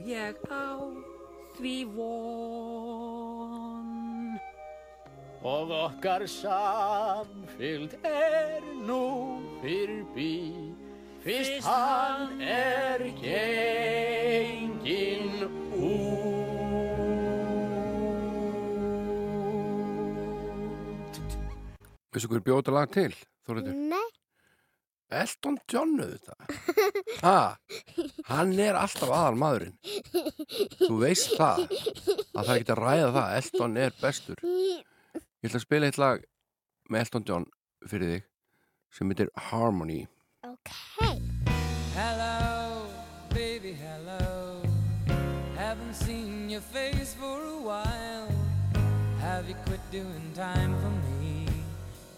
Ég 0.00 0.36
á 0.48 0.80
því 1.58 1.76
von. 1.96 3.88
Og 5.42 5.70
okkar 5.74 6.22
samfylgd 6.30 7.98
er 8.06 8.62
nú 8.86 9.02
fyrrby 9.62 10.34
fyrst 11.22 11.66
hann 11.66 12.40
er 12.42 13.02
genginn 13.22 15.42
út. 15.78 16.32
Veistu 22.12 22.28
hver 22.28 22.42
bjóð 22.44 22.58
þetta 22.60 22.72
lag 22.76 22.88
til, 22.92 23.12
Þóriður? 23.46 23.72
Nei, 23.92 24.08
Elton 25.20 25.58
John 25.70 25.94
auðvitað 26.00 26.38
ha, 27.24 27.36
Hann 28.30 28.54
er 28.62 28.78
alltaf 28.80 29.10
aðal 29.12 29.38
maðurinn 29.40 29.76
Þú 30.80 30.94
veist 31.02 31.36
það 31.36 31.66
að 31.66 32.40
það 32.40 32.52
er 32.54 32.56
ekki 32.58 32.74
að 32.76 32.82
ræða 32.82 33.12
það 33.18 33.36
Elton 33.40 33.78
er 33.84 33.96
bestur 34.00 34.44
Ég 34.46 35.50
ætla 35.50 35.58
að 35.58 35.66
spila 35.66 35.90
eitt 35.90 36.00
lag 36.00 36.24
með 36.88 37.06
Elton 37.06 37.28
John 37.28 37.48
fyrir 37.88 38.16
þig 38.16 38.26
sem 38.92 39.12
heitir 39.12 39.32
Harmony 39.50 40.02
ok. 40.44 40.70
Hello, 41.94 42.86
baby, 43.30 43.72
hello. 43.72 44.62
Haven't 45.56 45.94
seen 45.94 46.50
your 46.50 46.60
face 46.60 47.14
for 47.14 47.38
a 47.40 47.58
while. 47.60 48.28
Have 49.20 49.48
you 49.48 49.54
quit 49.66 49.80
doing 49.90 50.32
time 50.34 50.74
for 50.80 50.90
me? 51.06 51.46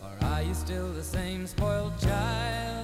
Or 0.03 0.27
are 0.29 0.43
you 0.43 0.55
still 0.55 0.93
the 0.93 1.03
same 1.03 1.47
spoiled 1.47 1.99
child? 2.01 2.84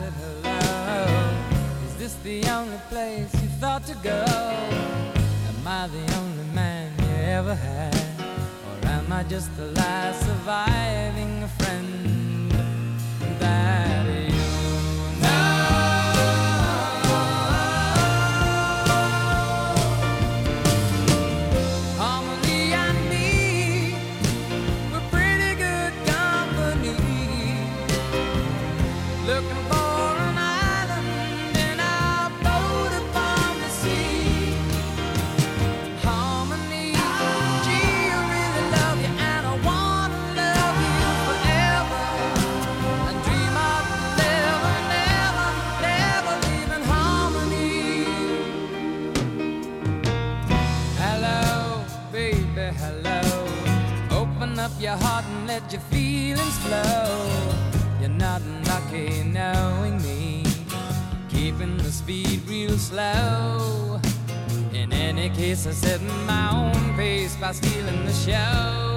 Said 0.00 0.12
hello. 0.14 1.36
Is 1.86 1.94
this 1.96 2.14
the 2.24 2.48
only 2.50 2.78
place 2.88 3.32
you 3.42 3.48
thought 3.60 3.84
to 3.86 3.94
go? 4.02 4.24
Am 5.50 5.66
I 5.66 5.88
the 5.88 6.04
only 6.20 6.44
man 6.54 6.90
you 7.00 7.14
ever 7.38 7.54
had? 7.54 7.94
Or 8.66 8.88
am 8.88 9.12
I 9.12 9.22
just 9.24 9.54
the 9.56 9.66
last 9.72 10.24
surviving 10.24 11.46
friend 11.58 12.19
any 65.66 65.74
case, 65.74 65.84
I 65.84 65.88
set 65.88 66.00
my 66.26 66.50
own 66.52 66.96
pace 66.96 67.36
by 67.36 67.52
stealing 67.52 68.04
the 68.04 68.12
show. 68.12 68.89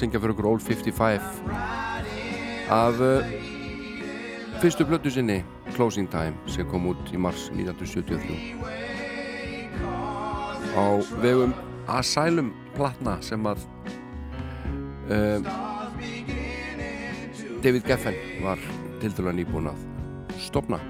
Syngja 0.00 0.20
fyrir 0.20 0.32
okkur 0.32 0.46
Old 0.48 0.62
55 0.64 1.20
af 2.72 3.00
uh, 3.04 3.24
fyrstu 4.62 4.84
blötu 4.88 5.10
sinni 5.12 5.44
Closing 5.74 6.08
Time 6.10 6.32
sem 6.48 6.68
kom 6.70 6.86
út 6.88 7.12
í 7.12 7.20
mars 7.20 7.50
1973 7.52 8.56
á 10.72 10.86
vegum 11.20 11.52
Asylum 11.90 12.52
platna 12.78 13.18
sem 13.20 13.44
að 13.50 13.60
uh, 15.12 15.44
David 17.60 17.84
Geffen 17.84 18.16
var 18.40 18.58
til 19.02 19.12
dæla 19.12 19.36
nýbúin 19.36 19.68
að 19.68 19.80
stopna 20.40 20.80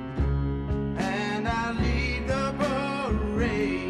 and 1.01 1.49
I 1.49 1.73
lead 1.83 2.29
the 2.29 2.55
parade. 2.61 3.81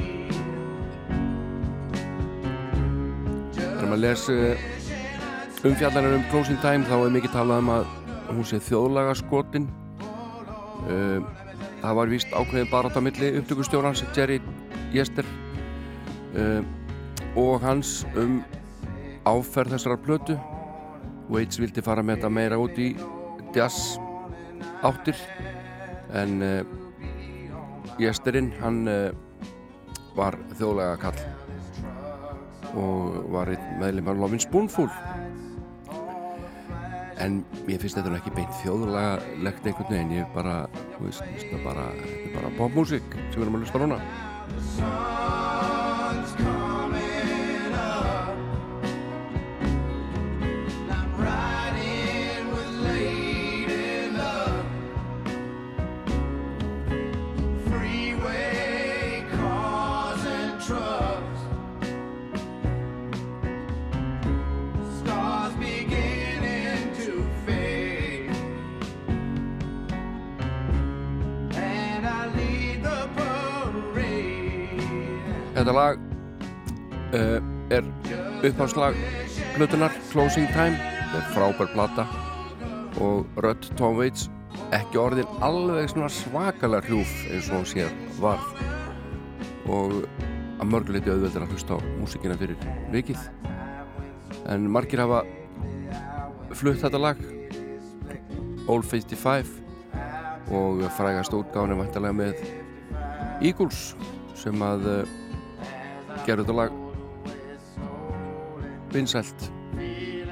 Uh, 5.61 5.71
umfjallanir 5.71 6.15
um 6.17 6.23
Closing 6.31 6.59
Time 6.63 6.87
þá 6.89 6.95
er 7.05 7.11
mikið 7.13 7.33
talað 7.35 7.59
um 7.61 7.71
að 7.75 7.89
hún 8.31 8.47
sé 8.49 8.59
þjóðlaga 8.65 9.13
skotin 9.19 9.67
uh, 10.89 11.21
það 11.83 11.97
var 11.99 12.13
víst 12.13 12.33
ákveðin 12.33 12.71
bara 12.71 12.89
á 12.89 13.01
milli 13.05 13.29
upptökustjórans 13.41 14.01
Jerry 14.17 14.39
Jester 14.95 15.27
uh, 16.33 16.63
og 17.37 17.61
hans 17.61 18.07
um 18.17 18.41
áferð 19.29 19.75
þessara 19.77 19.99
plötu. 20.01 20.39
Waits 21.29 21.61
vildi 21.61 21.85
fara 21.85 22.03
með 22.03 22.23
þetta 22.23 22.33
meira 22.33 22.59
út 22.59 22.81
í 22.81 22.95
jazz 23.55 23.99
áttir 24.81 25.19
en 26.17 26.41
uh, 26.41 26.65
Jesterinn 28.01 28.55
hann 28.63 28.87
uh, 28.89 29.11
var 30.17 30.41
þjóðlega 30.57 30.97
kall 31.05 31.21
og 32.81 33.27
var 33.35 33.53
einn 33.53 33.81
meðlum 33.83 34.09
af 34.09 34.25
Lovin 34.25 34.41
Spoonful 34.41 34.89
en 37.21 37.43
ég 37.69 37.81
finnst 37.83 37.99
þetta 37.99 38.15
ekki 38.19 38.33
beint 38.37 38.57
þjóðlega 38.63 39.43
legt 39.45 39.67
einhvern 39.67 39.93
veginn 39.93 40.17
ég 40.17 40.25
er 40.25 40.33
bara, 40.37 40.57
þú 40.97 41.05
veist, 41.09 41.27
þetta 41.37 41.61
er 41.61 41.67
bara, 41.67 41.87
bara 42.37 42.55
popmusik 42.59 43.15
sem 43.19 43.39
við 43.39 43.47
erum 43.47 43.61
að 43.61 43.67
lusta 43.67 43.85
núna 43.85 45.40
Þetta 75.71 75.83
lag 75.87 76.01
uh, 77.15 77.37
er 77.71 77.85
uppháslag 78.43 78.97
plötunar 79.55 79.93
Closing 80.11 80.49
Time 80.51 80.75
þetta 80.81 81.21
er 81.21 81.29
frábær 81.31 81.69
plata. 81.71 82.07
Og 82.99 83.39
rödd 83.39 83.69
Tom 83.79 83.95
Waits 84.01 84.25
ekki 84.75 84.99
orðin 84.99 85.31
alveg 85.47 85.93
svona 85.93 86.09
svakalega 86.11 86.91
hljúf 86.91 87.13
eins 87.31 87.53
og 87.55 87.69
sér 87.71 87.95
varð. 88.19 88.65
Og 89.71 89.95
að 90.59 90.73
mörguleiti 90.73 91.15
auðveldur 91.15 91.47
að 91.47 91.55
hlusta 91.55 91.79
á 91.79 91.87
músikina 92.01 92.41
fyrir 92.43 92.59
vikið. 92.91 93.23
En 94.51 94.67
margir 94.75 95.05
hafa 95.05 95.23
flutt 96.51 96.83
þetta 96.83 97.05
lag 97.07 97.25
Old 98.67 98.91
55 98.91 99.55
og 100.51 100.83
frægast 100.99 101.39
útgáðan 101.39 101.79
er 101.79 101.83
vantarlega 101.85 102.23
með 102.25 102.47
Eagles 103.39 103.93
sem 104.35 104.67
að 104.67 104.95
uh, 104.99 105.19
gerðu 106.27 106.45
þetta 106.45 106.59
lag 106.61 106.71
vinsælt 108.95 109.41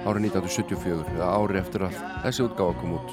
árið 0.09 0.23
1974 0.31 1.15
eða 1.15 1.31
ári 1.37 1.57
eftir 1.63 1.81
að 1.89 1.95
þessi 2.25 2.47
útgáfa 2.47 2.75
kom 2.81 2.91
út 2.99 3.09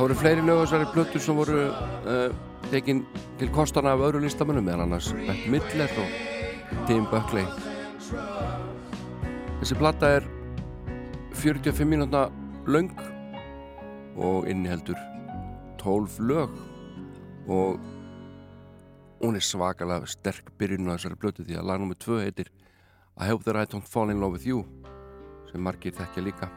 Það 0.00 0.06
voru 0.06 0.14
fleiri 0.16 0.42
lög 0.48 0.58
þessari 0.62 0.84
plötu 0.94 1.20
sem 1.20 1.36
voru 1.36 1.56
uh, 1.68 2.30
tekin 2.70 3.02
til 3.36 3.50
kostana 3.52 3.90
af 3.92 4.00
öðru 4.06 4.22
listamönnum 4.22 4.64
meðal 4.64 4.86
annars 4.86 5.10
Bett 5.12 5.42
Midler 5.52 5.92
og 6.00 6.78
Tim 6.88 7.04
Buckley 7.10 7.44
Þessi 9.58 9.76
plata 9.76 10.08
er 10.16 10.28
45 11.36 11.84
mínútna 11.90 12.22
löng 12.64 12.88
og 14.16 14.48
inniheldur 14.48 14.96
12 15.84 16.16
lög 16.32 16.56
og 17.44 17.76
hún 19.20 19.36
er 19.36 19.44
svakalega 19.44 20.08
sterk 20.08 20.48
byrjun 20.56 20.88
á 20.88 20.96
þessari 20.96 21.20
plötu 21.20 21.44
því 21.44 21.60
að 21.60 21.68
lag 21.74 21.84
nr. 21.84 22.00
2 22.08 22.22
heitir 22.24 22.48
I 23.20 23.28
Hope 23.28 23.44
That 23.44 23.60
I 23.60 23.68
Don't 23.68 23.84
Fall 23.84 24.08
In 24.08 24.24
Love 24.24 24.40
With 24.40 24.48
You 24.48 24.64
sem 25.52 25.60
margir 25.60 25.92
þekkja 25.92 26.24
líka 26.24 26.48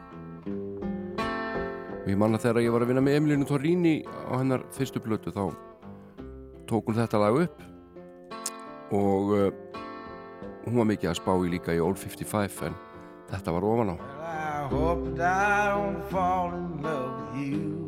og 2.03 2.09
ég 2.11 2.17
manna 2.19 2.39
þegar 2.41 2.65
ég 2.65 2.73
var 2.75 2.83
að 2.83 2.89
vinna 2.91 3.03
með 3.03 3.17
Emilinu 3.19 3.45
Torrini 3.47 3.93
á 4.03 4.35
hennar 4.35 4.65
fyrstu 4.75 4.99
plötu 4.99 5.31
þá 5.31 5.45
tók 6.67 6.89
hún 6.89 6.97
þetta 6.97 7.21
lag 7.21 7.37
upp 7.45 7.61
og 8.93 9.31
uh, 9.31 9.45
hún 10.65 10.81
var 10.81 10.89
mikið 10.91 11.13
að 11.13 11.19
spá 11.21 11.31
í 11.39 11.53
líka 11.53 11.75
í 11.75 11.79
Old 11.83 12.01
55 12.01 12.67
en 12.67 12.75
þetta 13.31 13.55
var 13.55 13.69
ofan 13.71 13.95
á 13.95 13.97
I 14.63 14.67
hope 14.67 15.19
I 15.19 15.69
don't 15.71 16.03
fall 16.09 16.53
in 16.55 16.81
love 16.81 17.33
with 17.33 17.41
you. 17.43 17.85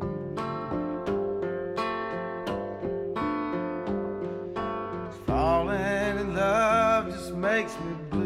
Falling 5.26 6.18
in 6.20 6.34
love 6.34 7.10
just 7.10 7.34
makes 7.34 7.74
me 7.80 7.94
blue. 8.10 8.25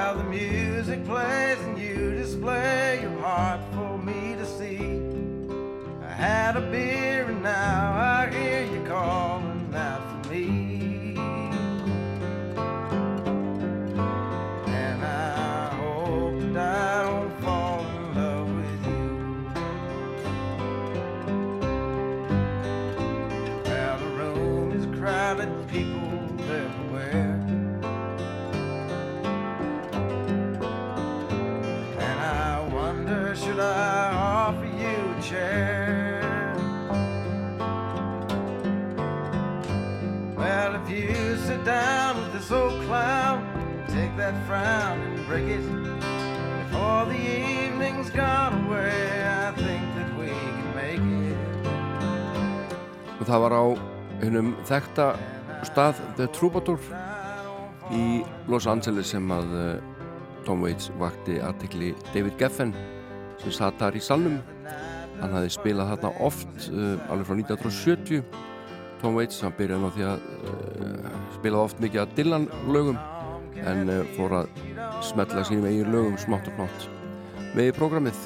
Well, 0.00 0.16
the 0.16 0.24
music 0.24 1.04
plays 1.04 1.58
and 1.60 1.78
you 1.78 2.12
display 2.12 3.00
your 3.02 3.18
heart 3.18 3.60
for 3.74 3.98
me 3.98 4.34
to 4.34 4.46
see. 4.46 4.78
I 6.02 6.10
had 6.10 6.56
a 6.56 6.62
beer 6.62 7.09
that 44.30 44.46
frown 44.46 45.00
and 45.00 45.26
break 45.26 45.48
it. 45.48 45.66
Before 46.62 47.04
the 47.06 47.18
evening's 47.18 48.10
gone 48.10 48.66
away, 48.66 49.24
I 49.26 49.50
think 49.56 49.84
that 49.96 50.10
we 50.18 50.28
can 50.28 50.74
make 50.74 51.04
it. 51.30 51.38
og 53.20 53.26
það 53.28 53.40
var 53.44 53.52
á 53.52 53.64
hennum 54.22 54.54
þekta 54.64 55.06
stað 55.68 55.98
The 56.16 56.28
Troubadour 56.32 56.80
í 57.92 58.22
Los 58.48 58.66
Angeles 58.70 59.10
sem 59.12 59.26
að 59.34 59.52
uh, 59.52 59.66
Tom 60.46 60.62
Waits 60.64 60.88
vakti 61.00 61.36
aðtekli 61.42 61.92
David 62.14 62.38
Geffen 62.40 62.72
sem 63.42 63.52
satt 63.52 63.76
þar 63.82 63.98
í 63.98 64.00
salnum 64.00 64.38
hann 65.20 65.34
hafði 65.36 65.52
spilað 65.58 65.92
þarna 65.92 66.14
oft 66.30 66.70
uh, 66.70 66.96
alveg 67.12 67.28
frá 67.28 67.36
1970 67.42 68.24
Tom 69.02 69.18
Waits 69.18 69.42
hann 69.44 69.58
byrjaði 69.58 69.90
á 69.90 69.94
því 69.96 70.08
að 70.14 70.28
uh, 70.54 71.14
spila 71.36 71.64
oft 71.66 71.82
mikið 71.82 72.06
að 72.06 72.14
Dylan 72.16 72.48
lögum 72.72 72.96
en 73.58 73.90
uh, 73.90 74.02
fór 74.16 74.36
að 74.42 74.52
smetla 75.04 75.44
sínum 75.46 75.66
eigin 75.70 75.90
lögum 75.92 76.18
smátt 76.20 76.48
og 76.50 76.56
smátt 76.58 76.86
með 77.56 77.72
í 77.72 77.74
prógramið 77.78 78.22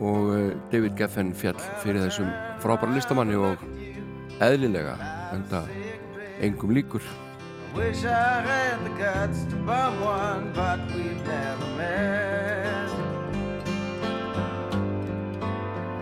og 0.00 0.30
uh, 0.34 0.44
David 0.72 0.96
Geffen 0.98 1.32
fjall 1.36 1.58
fyrir 1.82 2.04
þessum 2.06 2.30
frábæra 2.62 2.94
listamanni 2.96 3.38
og 3.40 3.64
eðlilega 4.44 4.96
enda 5.36 5.64
engum 6.40 6.72
líkur 6.76 7.04
Wish 7.74 8.04
I 8.04 8.42
had 8.42 8.82
the 8.82 8.90
guts 8.98 9.44
to 9.44 9.56
bum 9.62 10.00
one, 10.02 10.52
but 10.52 10.80
we've 10.92 11.24
never 11.24 11.66
met. 11.78 12.90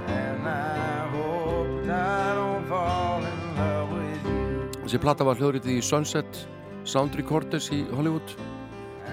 And 0.09 0.49
I 0.49 1.09
hope 1.13 1.85
that 1.85 2.09
I 2.09 2.35
don't 2.35 2.67
fall 2.67 3.21
in 3.21 3.57
love 3.59 3.93
with 3.93 4.25
you. 4.25 4.81
Þessi 4.87 5.03
plata 5.03 5.29
var 5.29 5.37
hljóðritið 5.37 5.77
í 5.77 5.85
Sunset 5.85 6.41
Sound 6.89 7.17
Recorders 7.21 7.69
í 7.75 7.83
Hollywood. 7.93 8.33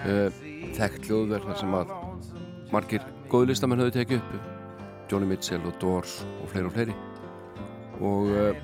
Uh, 0.05 0.29
þekkt 0.75 1.09
hljóðverð 1.09 1.49
þar 1.49 1.57
sem 1.59 1.73
að 1.75 1.91
margir 2.71 3.03
góðu 3.31 3.49
listamenn 3.51 3.81
höfðu 3.83 3.95
tekið 3.97 4.21
upp 4.21 5.09
Johnny 5.11 5.27
Mitchell 5.29 5.63
og 5.67 5.75
Doors 5.81 6.21
og 6.39 6.51
fleiri 6.51 6.69
og 6.69 6.75
fleiri. 6.75 6.95
Og 7.99 8.31
uh, 8.31 8.61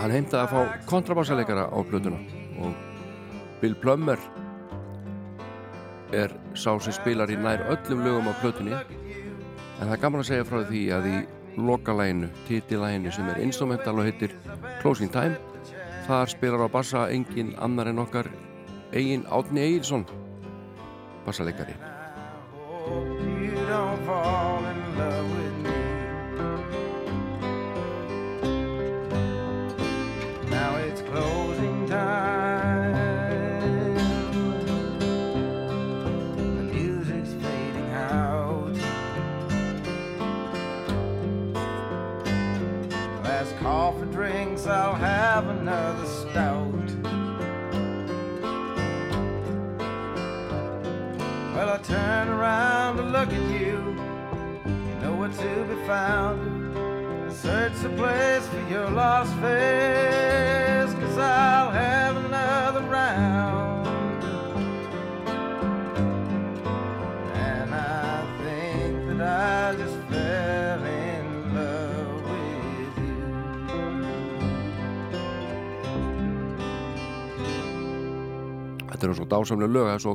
hann 0.00 0.14
heimtaði 0.14 0.42
að 0.42 0.52
fá 0.54 0.82
kontrabassaleikara 0.90 1.68
á 1.70 1.78
plötuna 1.86 2.18
og 2.64 2.74
Bill 3.62 3.78
Plummer 3.78 4.18
er 6.14 6.34
sá 6.58 6.74
sem 6.82 6.94
spilar 6.94 7.30
í 7.30 7.38
nær 7.38 7.62
öllum 7.70 8.04
lögum 8.04 8.30
á 8.30 8.34
plötunni. 8.42 8.74
En 8.74 9.86
það 9.86 9.96
er 9.96 10.02
gaman 10.02 10.22
að 10.22 10.30
segja 10.32 10.50
frá 10.50 10.62
því 10.66 10.84
að 10.94 11.10
í 11.10 11.16
lokalæginu, 11.54 12.28
titilæginu 12.48 13.14
sem 13.14 13.30
er 13.30 13.42
instrumental 13.42 13.98
og 14.00 14.08
heitir 14.08 14.34
Closing 14.82 15.10
Time 15.14 15.53
þar 16.04 16.28
spilar 16.28 16.64
á 16.64 16.68
bassa 16.68 17.06
engin 17.08 17.54
annar 17.64 17.88
en 17.88 18.02
okkar 18.02 18.28
eigin 18.92 19.24
Átni 19.32 19.60
Egilson 19.64 20.04
bassaleikari. 21.24 21.74
Now 30.50 30.76
it's 30.76 31.02
closing 31.02 31.88
time. 31.88 32.53
Drinks, 44.64 44.66
I'll 44.66 44.94
have 44.94 45.48
another 45.48 46.06
stout. 46.06 46.72
Well, 51.54 51.70
I 51.70 51.78
turn 51.82 52.28
around 52.28 52.96
to 52.96 53.02
look 53.02 53.28
at 53.28 53.60
you. 53.60 53.96
You 54.66 54.94
know 55.00 55.16
where 55.16 55.28
to 55.28 55.64
be 55.68 55.86
found. 55.86 57.32
Search 57.32 57.74
the 57.82 57.90
place 57.90 58.46
for 58.48 58.70
your 58.70 58.90
lost 58.90 59.32
face, 59.34 60.92
cause 60.94 61.18
I'll 61.18 61.70
have 61.70 62.16
another 62.16 62.82
round. 62.82 63.73
Þetta 79.04 79.12
eru 79.12 79.18
svo 79.18 79.26
dásamlega 79.28 79.68
lög. 79.68 79.84
Það 79.84 79.94
er 79.94 80.00
svo 80.00 80.12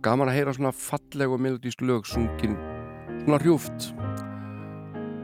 gaman 0.00 0.30
að 0.32 0.36
heyra 0.38 0.52
svona 0.56 0.70
falleg 0.72 1.32
og 1.34 1.40
melodísk 1.44 1.82
lög 1.84 2.06
sungin 2.08 2.54
svona 3.26 3.38
hrjúft. 3.42 3.90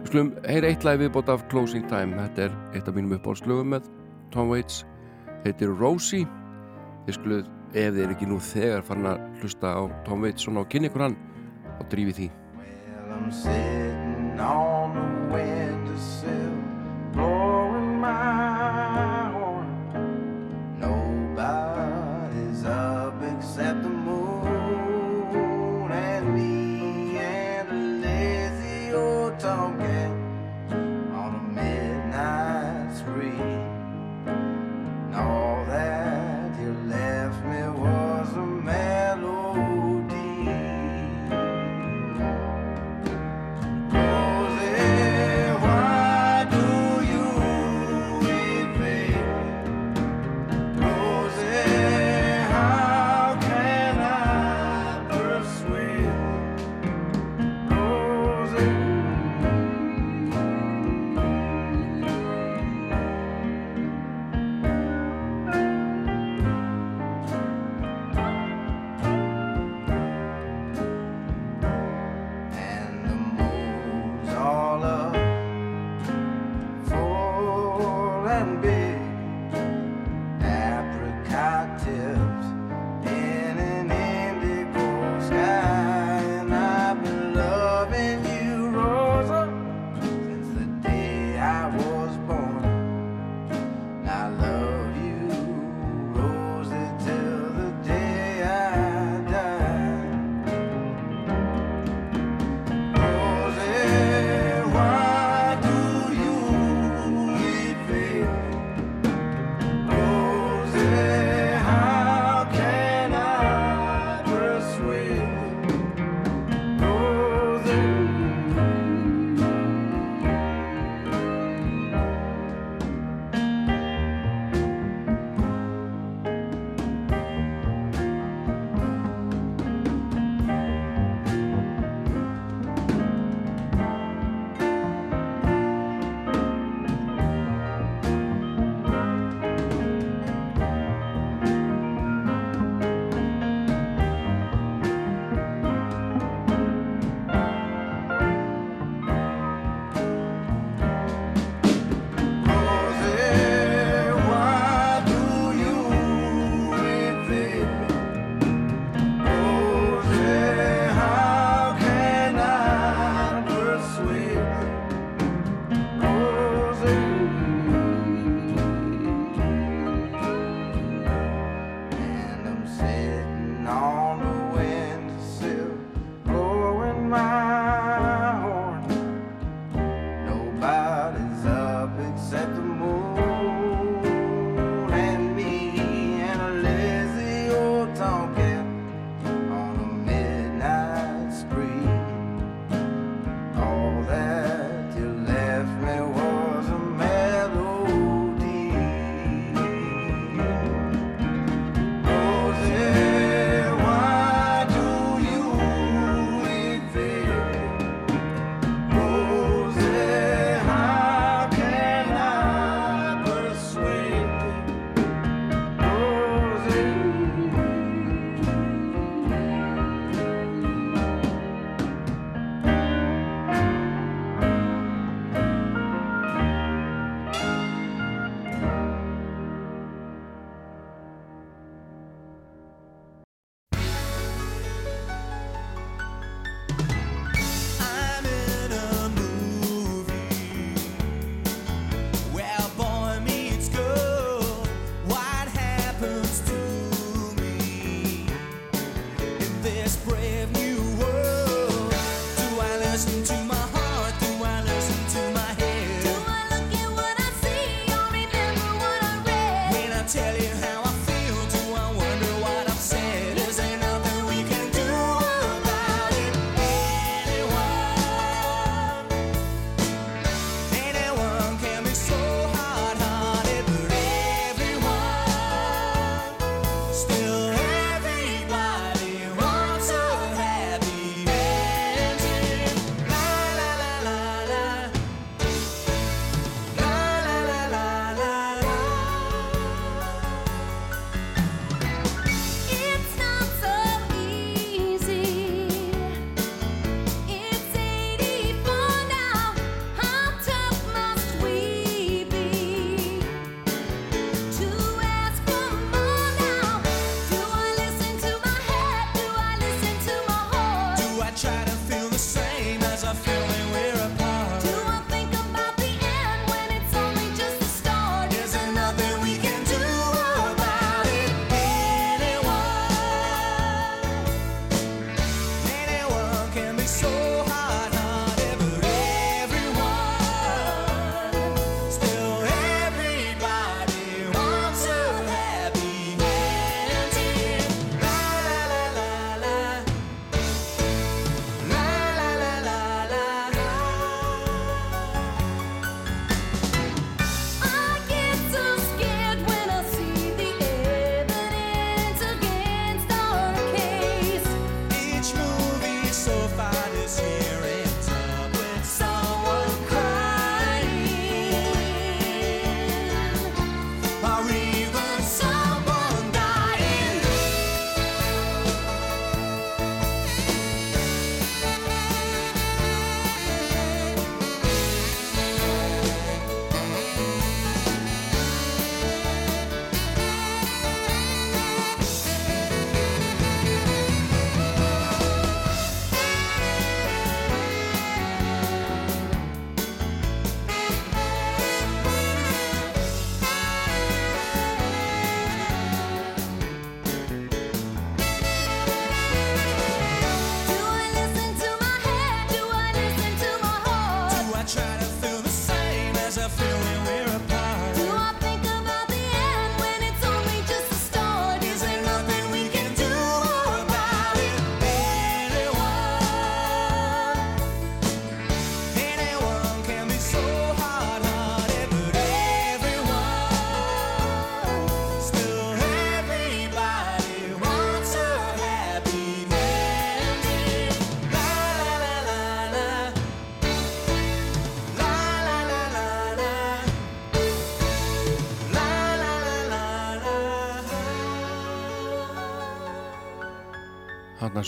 Við 0.03 0.11
skulum 0.11 0.33
heyra 0.45 0.69
eitt 0.69 0.85
lagi 0.85 1.01
viðbót 1.07 1.31
af 1.33 1.47
Closing 1.49 1.87
Time. 1.89 2.19
Þetta 2.19 2.45
er 2.45 2.59
eitt 2.77 2.91
af 2.91 2.99
mínum 2.99 3.15
uppáhaldslögum 3.17 3.73
með 3.73 3.89
Tom 4.35 4.53
Waits. 4.53 4.83
Heitir 5.47 5.73
Rosie. 5.73 6.29
Þið 7.07 7.17
skuluð, 7.17 7.49
ef 7.73 7.97
þið 7.97 8.05
er 8.05 8.13
ekki 8.13 8.29
nú 8.29 8.43
þegar 8.45 8.85
farin 8.85 9.09
að 9.15 9.25
hlusta 9.41 9.73
á 9.73 9.83
Tom 10.05 10.29
Waits 10.29 10.45
svona 10.45 10.67
og 10.67 10.69
kynni 10.69 10.93
ykkur 10.93 11.07
hann 11.07 11.17
og 11.79 11.89
drífi 11.89 12.13
því 12.19 12.29
Well, 12.59 13.17
I'm 13.17 13.33
sitting 13.33 14.37
on 14.37 14.93
the 14.93 15.09
windowsill, 15.33 16.48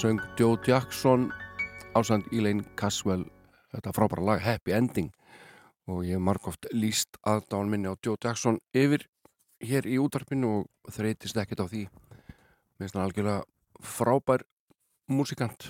söng 0.01 0.20
Joe 0.38 0.57
Jackson 0.64 1.26
ásand 1.92 2.24
Elaine 2.32 2.64
Caswell. 2.76 3.26
Þetta 3.68 3.92
frábæra 3.92 4.22
lag 4.24 4.38
Happy 4.40 4.72
Ending. 4.72 5.11
Og 5.92 6.07
ég 6.09 6.16
hef 6.16 6.22
margóft 6.24 6.64
líst 6.72 7.18
aðdáðan 7.20 7.68
minni 7.68 7.90
á 7.92 8.01
Joe 8.01 8.16
Jackson 8.16 8.57
yfir 8.72 9.05
hér 9.61 9.84
í 9.84 9.98
útarpinu 10.01 10.55
og 10.62 10.94
þreytist 10.96 11.36
ekkert 11.42 11.61
á 11.61 11.66
því. 11.68 11.82
Mér 11.90 12.86
finnst 12.86 12.96
hann 12.96 13.05
algjörlega 13.05 13.44
frábær 13.92 14.46
músikant. 15.12 15.68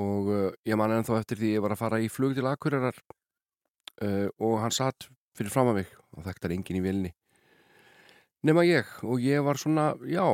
Og 0.00 0.32
uh, 0.32 0.48
ég 0.64 0.80
man 0.80 0.96
ennþá 0.96 1.20
eftir 1.20 1.42
því 1.42 1.52
ég 1.58 1.66
var 1.66 1.76
að 1.76 1.82
fara 1.84 2.00
í 2.00 2.08
flug 2.08 2.32
til 2.38 2.48
Akureyrar 2.48 2.96
uh, 2.96 4.28
og 4.40 4.58
hann 4.64 4.72
satt 4.72 5.10
fyrir 5.36 5.52
fram 5.52 5.74
að 5.74 5.82
mig 5.82 5.94
og 6.16 6.24
þekktar 6.24 6.56
enginn 6.56 6.80
í 6.80 6.86
vilni 6.88 7.16
nema 8.40 8.64
ég. 8.64 8.88
Og 9.04 9.20
ég 9.20 9.44
var 9.44 9.60
svona, 9.60 9.90
já 10.08 10.24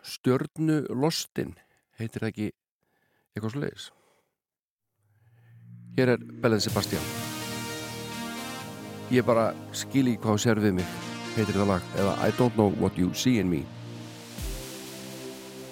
stjörnu 0.00 0.86
lostin 0.88 1.58
heitir 1.98 2.24
það 2.24 2.32
ekki 2.32 2.48
eitthvað 2.50 3.54
svo 3.54 3.62
leiðis 3.64 3.88
hér 5.98 6.14
er 6.14 6.24
Belen 6.42 6.62
Sebastian 6.62 7.10
ég 9.14 9.26
bara 9.26 9.50
skil 9.72 10.06
í 10.12 10.18
hvað 10.20 10.42
sér 10.44 10.60
við 10.62 10.78
mig 10.78 10.96
heitir 11.36 11.56
það 11.56 11.72
lag 11.72 11.92
eða 11.98 12.14
I 12.22 12.30
don't 12.38 12.56
know 12.60 12.70
what 12.82 12.98
you 12.98 13.12
see 13.14 13.38
in 13.42 13.50
me 13.50 13.64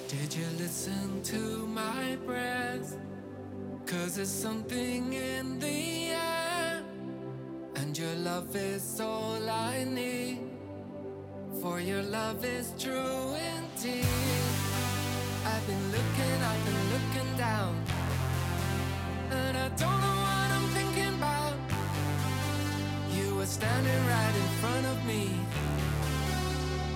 Did 0.09 0.35
you 0.35 0.47
listen 0.59 1.21
to 1.25 1.67
my 1.67 2.17
breath? 2.27 2.97
Cause 3.87 4.17
there's 4.17 4.29
something 4.29 5.13
in 5.13 5.59
the 5.59 6.11
air, 6.11 6.83
and 7.77 7.97
your 7.97 8.15
love 8.17 8.55
is 8.57 9.01
all 9.01 9.49
I 9.49 9.85
need. 9.85 10.41
For 11.61 11.81
your 11.81 12.03
love 12.03 12.45
is 12.45 12.73
true 12.79 13.35
indeed. 13.35 14.76
I've 15.47 15.65
been 15.65 15.87
looking, 15.93 16.39
I've 16.51 16.65
been 16.67 16.83
looking 16.95 17.31
down, 17.39 17.73
and 19.31 19.57
I 19.57 19.69
don't 19.83 20.01
know 20.05 20.19
what 20.27 20.49
I'm 20.57 20.67
thinking 20.77 21.15
about. 21.19 21.55
You 23.15 23.37
were 23.37 23.47
standing 23.47 24.03
right 24.15 24.35
in 24.43 24.49
front 24.61 24.85
of 24.93 24.99
me, 25.07 25.23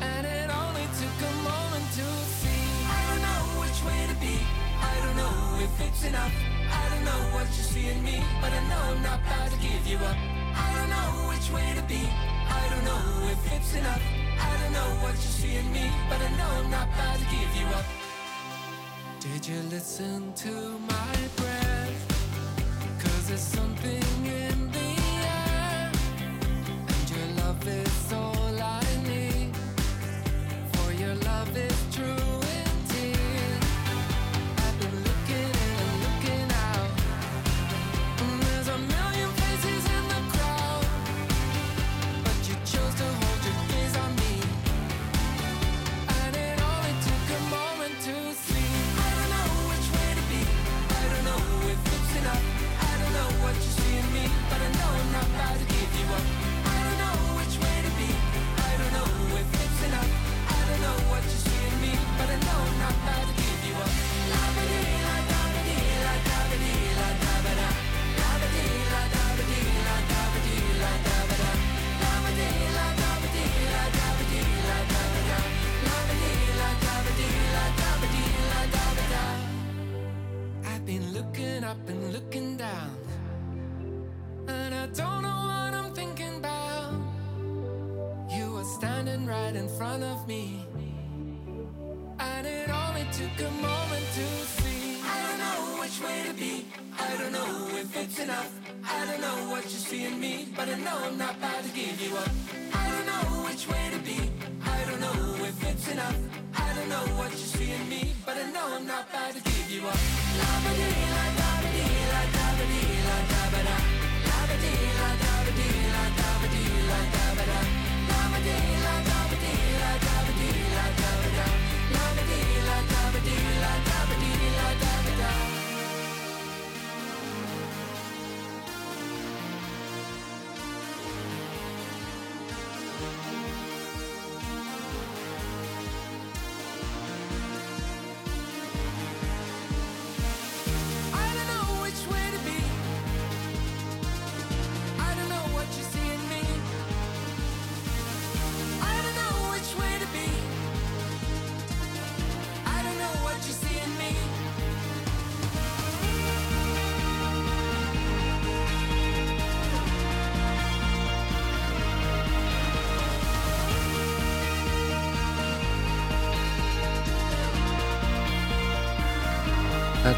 and 0.02 0.26
it 0.26 0.48
only 0.50 0.86
took 0.98 1.16
a 1.30 1.34
moment 1.46 1.86
to 1.98 2.06
see. 2.42 2.64
I 2.90 3.00
don't 3.08 3.22
know 3.28 3.42
which 3.62 3.78
way 3.86 4.00
to 4.10 4.16
be. 4.18 4.36
I 4.82 4.94
don't 5.04 5.18
know 5.22 5.36
if 5.66 5.74
it's 5.86 6.02
enough. 6.10 6.34
I 6.80 6.84
don't 6.90 7.04
know 7.04 7.22
what 7.34 7.46
you 7.54 7.64
see 7.72 7.86
in 7.86 8.02
me, 8.02 8.18
but 8.42 8.50
I 8.50 8.60
know 8.70 8.82
I'm 8.92 9.02
not 9.02 9.20
about 9.26 9.50
to 9.54 9.58
give 9.62 9.86
you 9.86 9.98
up. 10.10 10.18
I 10.66 10.68
don't 10.74 10.90
know 10.90 11.08
which 11.30 11.46
way 11.54 11.68
to 11.78 11.84
be. 11.86 12.02
I 12.02 12.62
don't 12.70 12.84
know 12.90 13.30
if 13.30 13.40
it's 13.54 13.74
enough. 13.78 14.02
I 14.42 14.50
don't 14.58 14.72
know 14.72 14.90
what 15.06 15.14
you 15.14 15.30
see 15.38 15.54
in 15.54 15.70
me, 15.72 15.86
but 16.10 16.18
I 16.18 16.30
know 16.38 16.50
I'm 16.58 16.70
not 16.70 16.88
about 16.94 17.18
to 17.22 17.26
give 17.30 17.52
you 17.54 17.66
up. 17.78 17.99
Did 19.20 19.46
you 19.46 19.60
listen 19.68 20.32
to 20.32 20.78
my 20.88 21.16
breath? 21.36 22.06
Cause 22.98 23.28
there's 23.28 23.40
something 23.40 24.02
in 24.24 24.70
the 24.72 24.90
air, 25.26 25.92
and 26.88 27.10
your 27.10 27.44
love 27.44 27.68
is 27.68 28.12
all 28.14 28.62
I 28.62 28.82
need. 29.04 29.54
For 30.72 30.92
your 30.94 31.14
love 31.16 31.54
is 31.54 31.94
true. 31.94 32.39
even 62.30 62.40
though 62.46 62.50
I'm 62.50 62.78
not 62.78 62.92
about 62.92 63.26
to 63.26 63.34
give 63.34 63.66
you 63.66 63.74
up. 63.74 64.09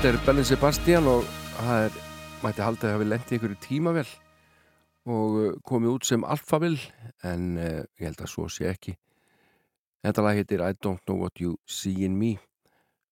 Þetta 0.03 0.19
er 0.19 0.25
Bellin 0.27 0.47
Sebastian 0.49 1.05
og 1.07 1.21
það 1.55 1.85
er, 1.85 1.99
mætti 2.43 2.63
halda 2.67 2.89
að 2.89 2.95
hafi 2.97 3.05
lendið 3.07 3.37
ykkur 3.37 3.53
tímavel 3.63 4.09
og 5.15 5.37
uh, 5.39 5.53
komið 5.63 5.93
út 5.93 6.09
sem 6.09 6.27
alfavill 6.27 6.81
en 7.31 7.45
eh, 7.55 7.85
ég 8.01 8.09
held 8.09 8.25
að 8.27 8.33
svo 8.33 8.49
sé 8.51 8.67
ekki. 8.67 8.97
Þetta 10.03 10.27
lag 10.27 10.41
heitir 10.41 10.67
I 10.67 10.75
don't 10.75 10.99
know 11.07 11.23
what 11.23 11.39
you 11.39 11.55
see 11.71 12.03
in 12.03 12.19
me. 12.19 12.33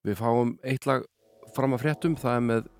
Við 0.03 0.18
fáum 0.18 0.57
eitt 0.66 0.91
lag 0.91 1.07
fram 1.55 1.78
að 1.78 1.86
fréttum, 1.86 2.18
það 2.18 2.41
er 2.41 2.47
með 2.49 2.70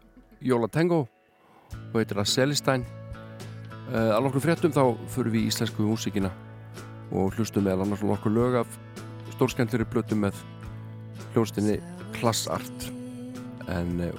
Jóla 0.43 0.73
Tango 0.75 1.05
og 1.07 1.99
heitir 2.03 2.19
uh, 2.19 2.27
að 2.27 2.35
Selistæn. 2.35 2.91
Eh, 3.95 4.11
Alveg 4.11 4.33
okkur 4.33 4.49
fréttum 4.51 4.75
þá 4.75 4.89
fyrir 5.07 5.39
við 5.39 5.45
í 5.47 5.49
íslensku 5.55 5.87
músikina 5.87 6.35
og 7.15 7.37
hlustum 7.39 7.71
með 7.71 7.87
alveg 7.87 8.11
okkur 8.19 8.41
lög 8.43 8.63
af 8.67 8.81
stórskendluri 9.37 9.87
blötu 9.87 10.19
með 10.19 10.49
hljóstinni 11.31 11.79
Klassart 12.19 12.91
en 13.77 14.01
eh, 14.07 14.15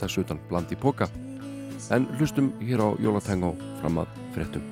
þess 0.00 0.22
utan 0.24 0.40
bland 0.50 0.72
í 0.72 0.78
póka 0.78 1.08
en 1.92 2.06
hlustum 2.18 2.52
hér 2.62 2.80
á 2.80 2.88
Jólatengó 3.02 3.54
fram 3.80 4.00
að 4.02 4.20
frettum 4.34 4.71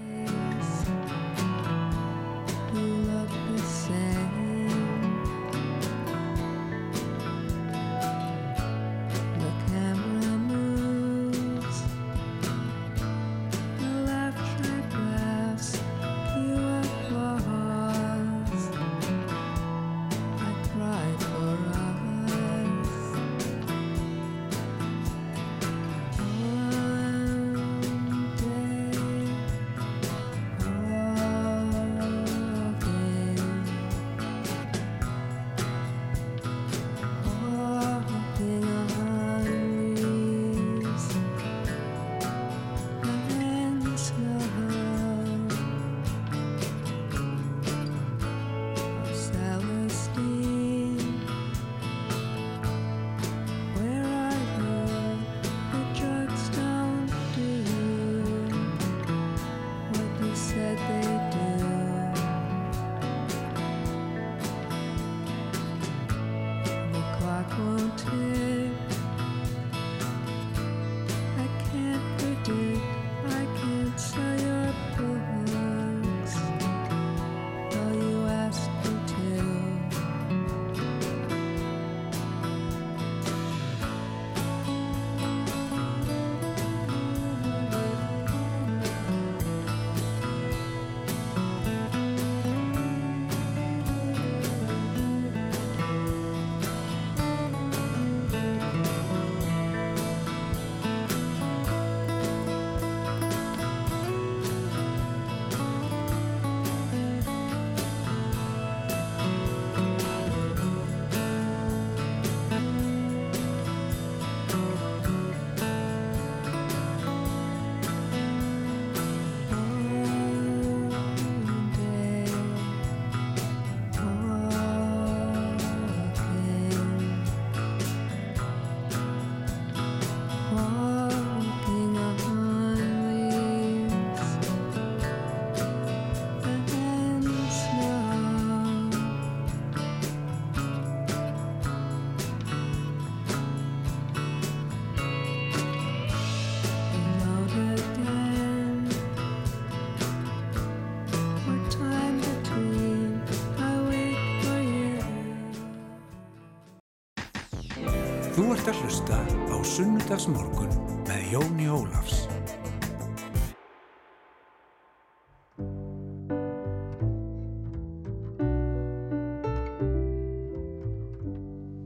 ert 158.61 158.75
að 158.75 158.81
hlusta 158.83 159.17
á 159.49 159.57
Sunnudagsmorgun 159.65 160.73
með 161.09 161.23
Jóni 161.33 161.69
Ólafs. 161.73 162.27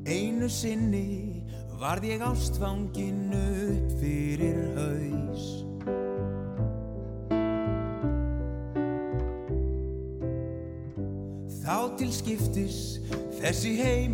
Einu 0.03 0.51
sinni 0.51 1.45
varð 1.79 2.09
ég 2.11 2.27
ástfangin 2.27 3.31
upp 3.39 3.95
fyrir 4.01 4.59
haus 4.75 5.47
Þá 11.63 11.79
til 12.03 12.11
skiptis 12.19 12.83
þessi 13.39 13.79
heimur 13.79 14.14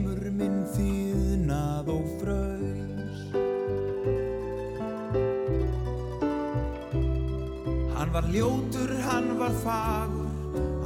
ljótur, 8.32 8.94
hann 9.06 9.38
var 9.38 9.54
fagur. 9.64 10.28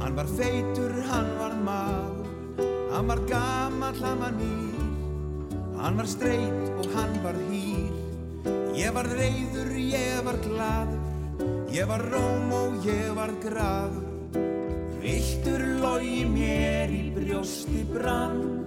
Hann 0.01 0.15
var 0.15 0.29
feitur, 0.37 0.93
hann 1.09 1.31
var 1.39 1.55
magur. 1.63 2.27
Hann 2.91 3.07
var 3.07 3.21
gamall, 3.29 4.01
hann 4.01 4.19
var 4.19 4.33
nýr. 4.41 4.85
Hann 5.79 5.97
var 5.97 6.05
streit 6.05 6.69
og 6.79 6.87
hann 6.95 7.19
var 7.23 7.37
hýr. 7.49 7.91
Ég 8.75 8.93
var 8.93 9.07
reyður, 9.07 9.71
ég 9.79 10.23
var 10.25 10.39
gladur 10.43 11.05
Ég 11.75 11.87
var 11.87 11.99
róm 12.07 12.51
og 12.55 12.85
ég 12.87 13.09
var 13.17 13.31
graður. 13.43 14.05
Viltur 15.03 15.63
logi 15.81 16.23
mér 16.23 16.93
í 16.95 17.09
brjósti 17.11 17.83
brann 17.89 18.64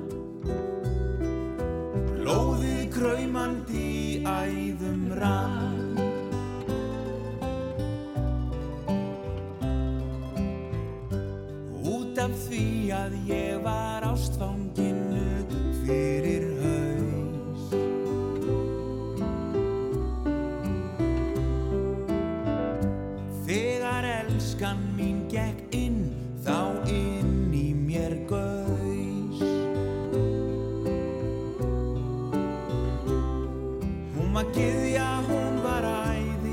Hún 34.38 34.44
var 34.46 34.54
gyðja, 34.54 35.06
hún 35.26 35.56
var 35.64 35.84
æði. 36.14 36.52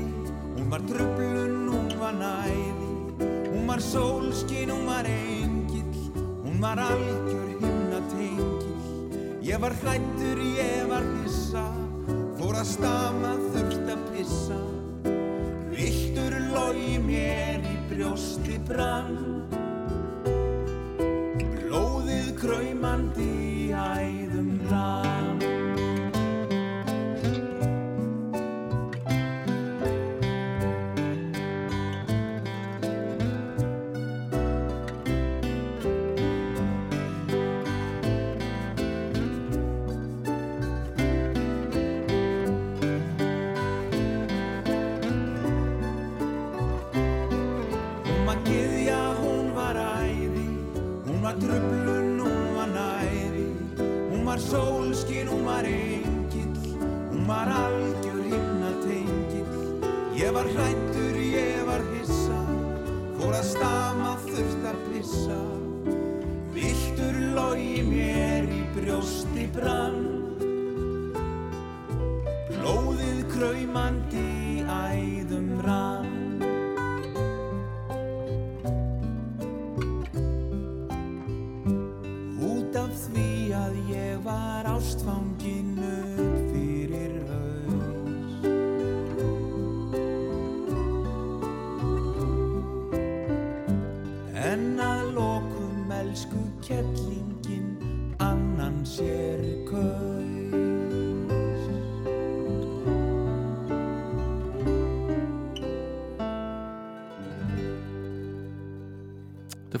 Hún 0.56 0.70
var 0.72 0.82
tröflun, 0.88 1.68
hún 1.70 1.92
var 2.00 2.16
næði. 2.18 2.88
Hún 3.52 3.68
var 3.68 3.78
sólskin, 3.78 4.72
hún 4.74 4.88
var 4.88 5.06
engill. 5.06 6.00
Hún 6.42 6.58
var 6.58 6.80
algjör 6.82 7.46
himna 7.60 8.00
tengill 8.10 9.38
Ég 9.40 9.60
var 9.62 9.70
hrættur, 9.84 10.42
ég 10.58 10.90
var 10.90 11.06
hissa. 11.22 11.62
Fór 12.34 12.58
að 12.58 12.66
stama, 12.72 13.36
þurft 13.54 13.94
að 13.94 14.04
pissa. 14.10 14.60
Viltur 15.70 16.40
logi 16.50 16.98
mér 17.06 17.62
í 17.70 17.76
brjósti 17.92 18.58
brann. 18.66 19.46
Blóðið 21.54 22.34
kraumandi 22.42 23.45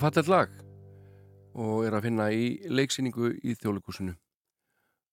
Þetta 0.06 0.20
er 0.22 0.26
fallegt 0.28 0.30
lag 0.30 0.50
og 1.58 1.78
er 1.82 1.94
að 1.96 2.04
finna 2.04 2.26
í 2.30 2.42
leiksýningu 2.70 3.32
í 3.42 3.56
þjóðleikúsinu. 3.58 4.12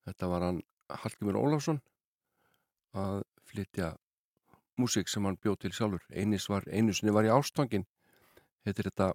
Þetta 0.05 0.29
var 0.29 0.45
hann 0.45 0.59
Hallgrimur 1.01 1.39
Ólafsson 1.39 1.79
að 3.01 3.23
flytja 3.49 3.87
músík 4.77 5.09
sem 5.09 5.25
hann 5.25 5.39
bjóð 5.41 5.63
til 5.63 5.73
sjálfur. 5.73 6.05
Einis 6.13 6.45
var, 6.45 6.69
einu 6.69 6.93
sinni 6.93 7.15
var 7.15 7.25
í 7.25 7.33
ástangin. 7.33 7.87
Þetta 8.67 8.83
er 8.83 8.91
þetta 8.91 9.09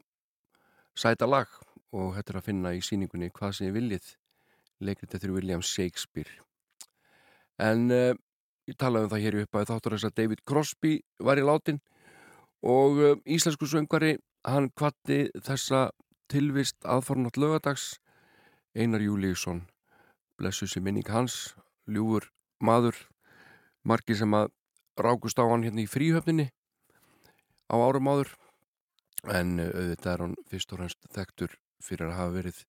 sæta 0.99 1.31
lag 1.31 1.55
og 1.95 2.17
þetta 2.17 2.35
er 2.35 2.43
að 2.43 2.49
finna 2.51 2.75
í 2.75 2.83
síningunni 2.83 3.31
hvað 3.31 3.61
sem 3.61 3.71
ég 3.71 3.79
viljið. 3.79 4.13
Leikrit 4.83 5.15
eftir 5.15 5.31
William 5.37 5.63
Shakespeare. 5.63 6.41
En 7.55 7.87
uh, 7.95 8.17
ég 8.67 8.83
talaði 8.83 9.07
um 9.07 9.15
það 9.15 9.29
hér 9.29 9.39
í 9.39 9.47
upphæðu 9.47 9.71
þáttur 9.77 9.95
þess 9.95 10.11
að 10.11 10.19
David 10.25 10.43
Crosby 10.43 10.99
var 11.23 11.39
í 11.39 11.47
látin 11.47 11.79
og 12.67 12.99
uh, 12.99 13.21
íslensku 13.31 13.71
söngvari 13.71 14.17
hann 14.47 14.71
kvatti 14.77 15.29
þessa 15.45 15.91
tilvist 16.31 16.85
aðfarnátt 16.85 17.39
lögadags 17.41 17.99
Einar 18.77 19.03
Júlíusson. 19.03 19.65
Blessu 20.39 20.69
sér 20.69 20.85
minning 20.85 21.09
hans 21.11 21.55
ljúfur 21.89 22.29
maður 22.63 22.99
margi 23.83 24.15
sem 24.19 24.35
að 24.37 24.53
rákust 24.99 25.41
á 25.41 25.45
hann 25.49 25.65
hérna 25.67 25.83
í 25.83 25.91
fríhöfninni 25.91 26.51
á 27.73 27.75
árum 27.75 28.11
áður. 28.11 28.35
En 29.27 29.59
uh, 29.59 29.71
auðvitað 29.73 30.13
er 30.13 30.25
hann 30.25 30.37
fyrst 30.47 30.73
og 30.73 30.79
fremst 30.83 31.09
þekktur 31.15 31.57
fyrir 31.83 32.11
að 32.13 32.19
hafa 32.21 32.35
verið 32.37 32.61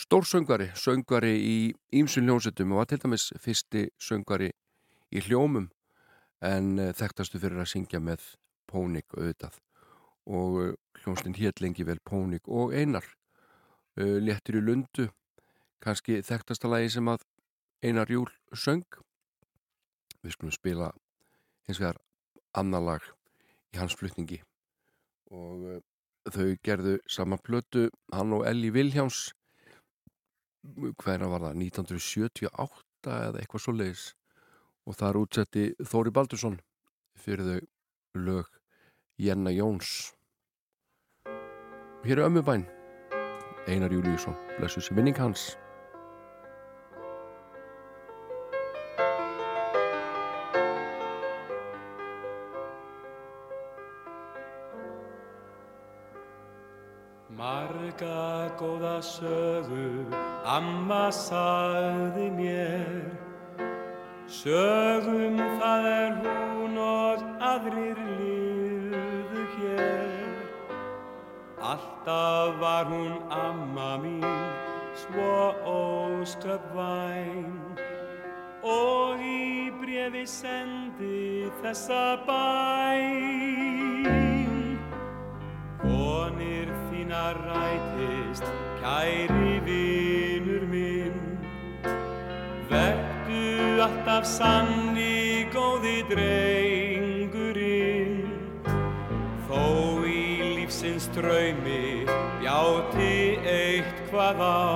stórsöngvari, 0.00 0.70
söngvari 0.78 1.32
í 1.38 1.56
ímsun 1.98 2.26
hljómsettum 2.26 2.74
og 2.74 2.82
var 2.82 2.90
til 2.90 3.00
dæmis 3.02 3.30
fyrsti 3.42 3.88
söngvari 3.98 4.50
í 5.10 5.22
hljómum 5.26 5.70
en 6.42 6.76
uh, 6.78 6.92
þekktastu 6.96 7.42
fyrir 7.42 7.62
að 7.62 7.74
syngja 7.76 8.02
með 8.02 8.32
Pónik 8.70 9.10
auðvitað 9.16 9.58
og 10.26 10.58
uh, 10.60 10.74
hljómsnin 11.00 11.36
hétt 11.38 11.62
lengi 11.62 11.86
vel 11.86 12.00
Pónik 12.04 12.48
og 12.48 12.74
Einar. 12.76 13.06
Uh, 13.98 14.18
léttur 14.20 14.60
í 14.60 14.64
lundu 14.64 15.08
kannski 15.80 16.20
þekktasta 16.26 16.68
lagi 16.68 16.90
sem 16.96 17.08
að 17.08 17.24
Einar 17.82 18.10
Júl 18.12 18.28
söng. 18.52 18.84
Við 20.20 20.36
skulum 20.36 20.52
spila 20.52 20.90
hins 21.68 21.80
vegar 21.80 22.00
annar 22.52 22.84
lag 22.84 23.10
í 23.72 23.80
hans 23.80 23.96
flutningi. 23.96 24.42
Og 25.32 25.66
uh, 25.76 25.82
þau 26.30 26.56
gerðu 26.62 26.98
sama 27.08 27.40
plötu 27.40 27.88
hann 28.12 28.34
og 28.36 28.46
Elli 28.48 28.70
Vilhjáms 28.74 29.30
hverja 31.00 31.28
var 31.30 31.46
það? 31.46 31.60
1978 31.64 33.14
eða 33.16 33.40
eitthvað 33.40 33.64
svo 33.64 33.74
leiðis 33.74 34.06
og 34.88 34.96
þar 34.98 35.18
útsetti 35.22 35.66
Þóri 35.80 36.12
Baldursson 36.12 36.58
fyrir 37.20 37.46
þau 37.46 38.20
lög 38.26 38.59
Jenna 39.20 39.50
Jóns. 39.50 40.14
Og 42.00 42.06
hér 42.08 42.18
er 42.18 42.24
ömmubæn 42.24 42.64
Einar 43.68 43.92
Júliusson 43.92 44.34
blessu 44.58 44.80
sem 44.80 44.96
vinning 44.96 45.18
hans. 45.18 45.58
Marga 57.28 58.48
góða 58.56 59.02
sögu 59.02 60.16
amma 60.44 61.12
sagði 61.12 62.30
mér. 62.40 63.04
Sögum 64.26 65.36
það 65.60 65.90
er 65.94 66.12
hún 66.24 66.78
og 66.78 67.26
aðrir 67.40 67.98
líf 68.06 68.39
Alltaf 71.70 72.60
var 72.60 72.84
hún 72.90 73.12
amma 73.30 73.92
mín 74.02 74.24
svo 75.00 75.54
ósköp 75.62 76.64
væn. 76.74 77.46
Og 78.62 79.22
í 79.22 79.70
brefi 79.78 80.26
sendi 80.26 81.46
þessa 81.62 82.26
bæn. 82.26 83.54
Vonir 85.84 86.68
þínar 86.88 87.36
rætist, 87.46 88.46
kæri 88.82 89.54
vinur 89.68 90.64
minn. 90.74 91.38
Vertu 92.72 93.46
alltaf 93.86 94.24
sanni 94.26 95.46
góði 95.54 95.98
drengurinn 96.10 96.69
draumi 101.20 102.06
bjáti 102.40 103.36
eitt 103.44 103.98
hvað 104.08 104.40
á. 104.40 104.72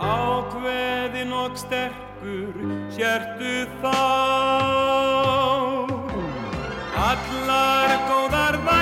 Ákveðin 0.00 1.32
og 1.36 1.54
sterkur 1.60 2.56
sértu 2.90 3.54
þá. 3.84 3.96
Allar 7.10 7.96
góðar 8.10 8.56
vættir 8.66 8.79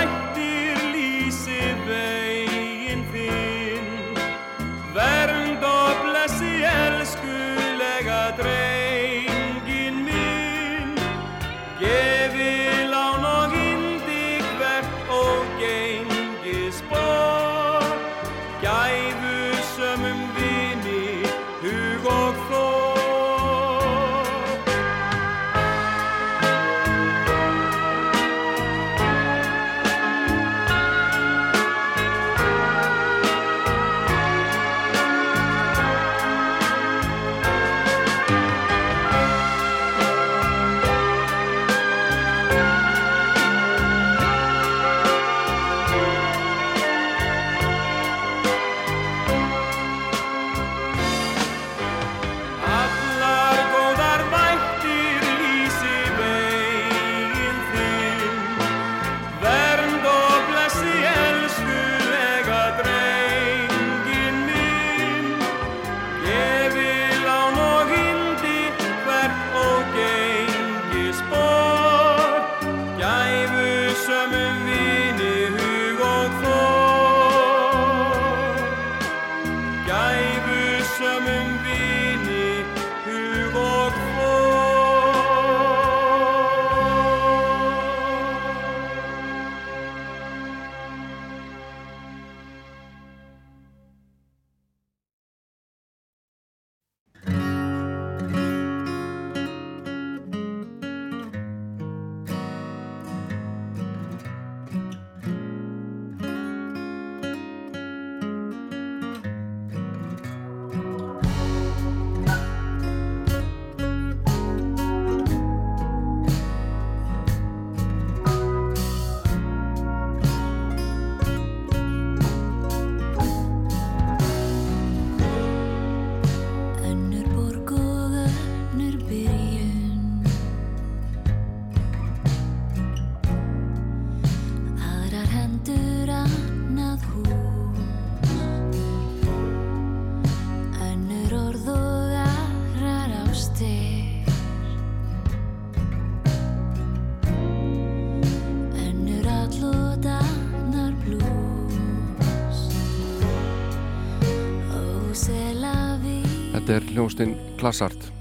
Klassart 157.68 158.12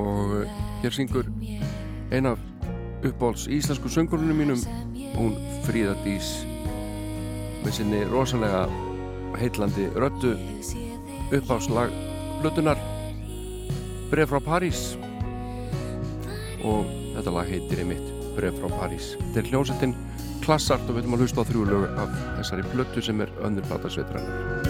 og 0.00 0.30
uh, 0.32 0.52
hér 0.80 0.94
syngur 0.96 1.26
ein 2.08 2.24
af 2.24 2.38
uppáhalds 3.04 3.44
íslensku 3.52 3.90
söngurunum 3.92 4.38
mínum 4.40 4.62
hún 5.12 5.34
Fríða 5.66 5.92
Dís 6.06 6.30
með 7.66 7.76
sinni 7.76 8.00
rosalega 8.08 8.62
heitlandi 9.36 9.90
röddu 9.92 10.32
uppáhaldslag 11.36 11.92
Blutunar 12.40 12.80
Bref 14.08 14.32
frá 14.32 14.40
París. 14.40 14.96
Og 16.64 16.88
þetta 17.12 17.36
lag 17.36 17.52
heitir 17.52 17.84
einmitt 17.84 18.08
Bref 18.38 18.56
frá 18.56 18.72
París. 18.72 19.18
Þetta 19.20 19.42
er 19.42 19.52
hljónstinn 19.52 19.98
Klassart 20.46 20.88
og 20.88 20.96
við 20.96 21.04
ætlum 21.04 21.18
að 21.18 21.26
hlusta 21.26 21.44
á 21.44 21.48
þrjú 21.52 21.68
lög 21.74 21.90
af 21.92 22.20
þessari 22.38 22.70
blötu 22.72 23.04
sem 23.04 23.20
er 23.20 23.40
önnur 23.44 23.68
platasveitrannar 23.68 24.63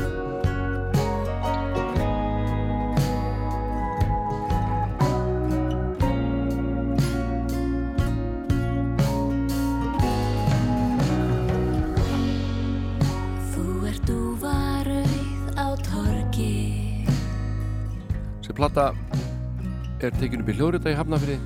er 20.08 20.16
tekin 20.18 20.42
upp 20.42 20.50
í 20.50 20.56
hljóðrita 20.58 20.92
í 20.92 20.96
Hafnafriði 20.98 21.38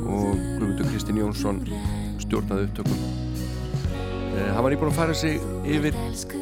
og 0.00 0.38
Guðmundur 0.38 0.88
Kristinn 0.90 1.20
Jónsson 1.20 1.58
stjórnaði 2.22 2.66
upptökum. 2.68 2.98
Eh, 4.30 4.50
hann 4.54 4.64
var 4.64 4.74
íbúin 4.74 4.90
að 4.90 4.98
fara 4.98 5.14
sig 5.14 5.40
yfir 5.68 5.94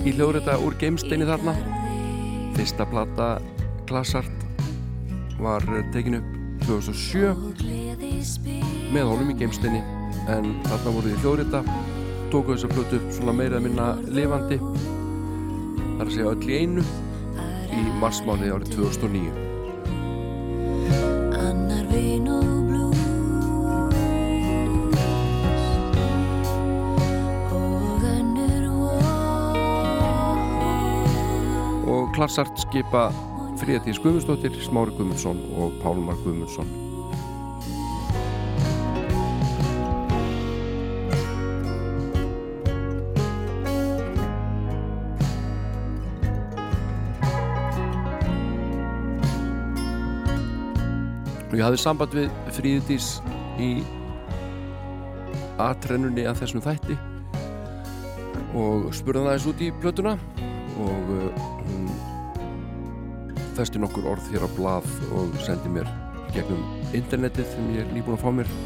í 0.04 0.14
hljóðrita 0.16 0.58
úr 0.64 0.76
geimsteini 0.80 1.28
þarna. 1.28 1.54
Fyrsta 2.56 2.86
plata 2.88 3.28
Glassart 3.88 4.38
var 5.38 5.64
tekin 5.94 6.18
upp 6.18 6.28
2007 6.66 7.34
með 8.92 9.04
honum 9.08 9.32
í 9.32 9.38
geimsteini 9.38 9.82
en 10.28 10.54
þarna 10.66 10.94
voruð 10.94 11.12
í 11.14 11.20
hljóðrita 11.22 11.60
tóku 12.32 12.54
þessa 12.54 12.72
plötu 12.72 13.00
svona 13.16 13.36
meira 13.36 13.60
að 13.60 13.68
minna 13.68 13.90
lifandi 14.12 14.60
þar 14.60 16.06
að 16.06 16.14
segja 16.14 16.32
öll 16.32 16.48
í 16.48 16.62
einu 16.62 16.88
í 17.78 17.84
marsmáni 18.02 18.50
árið 18.52 18.74
2009 18.76 19.47
klassart 32.18 32.58
skipa 32.58 33.12
Fríðatís 33.60 34.00
Guðmundsdóttir, 34.02 34.58
Smári 34.66 34.90
Guðmundsson 34.98 35.38
og 35.54 35.78
Pálmar 35.84 36.18
Guðmundsson 36.24 36.87
hafði 51.68 51.80
samband 51.82 52.14
við 52.16 52.36
Fríðatís 52.56 53.06
í 53.60 53.70
atrennunni 55.60 56.24
að 56.24 56.38
þessum 56.40 56.62
þætti 56.64 56.96
og 58.56 58.86
spurði 58.96 59.20
hann 59.20 59.28
aðeins 59.34 59.48
út 59.50 59.60
í 59.60 59.68
plötuna 59.82 60.14
og 60.80 61.10
uh, 61.12 61.42
hún 61.66 61.90
festi 63.58 63.82
nokkur 63.82 64.08
orð 64.14 64.30
hér 64.32 64.46
á 64.46 64.50
blað 64.56 64.88
og 65.12 65.36
sendi 65.44 65.74
mér 65.74 65.90
gegnum 66.32 66.64
internetið 66.96 67.52
sem 67.52 67.68
ég 67.76 67.84
er 67.84 67.92
nýbúin 67.92 68.16
að 68.16 68.24
fá 68.24 68.32
mér 68.38 68.56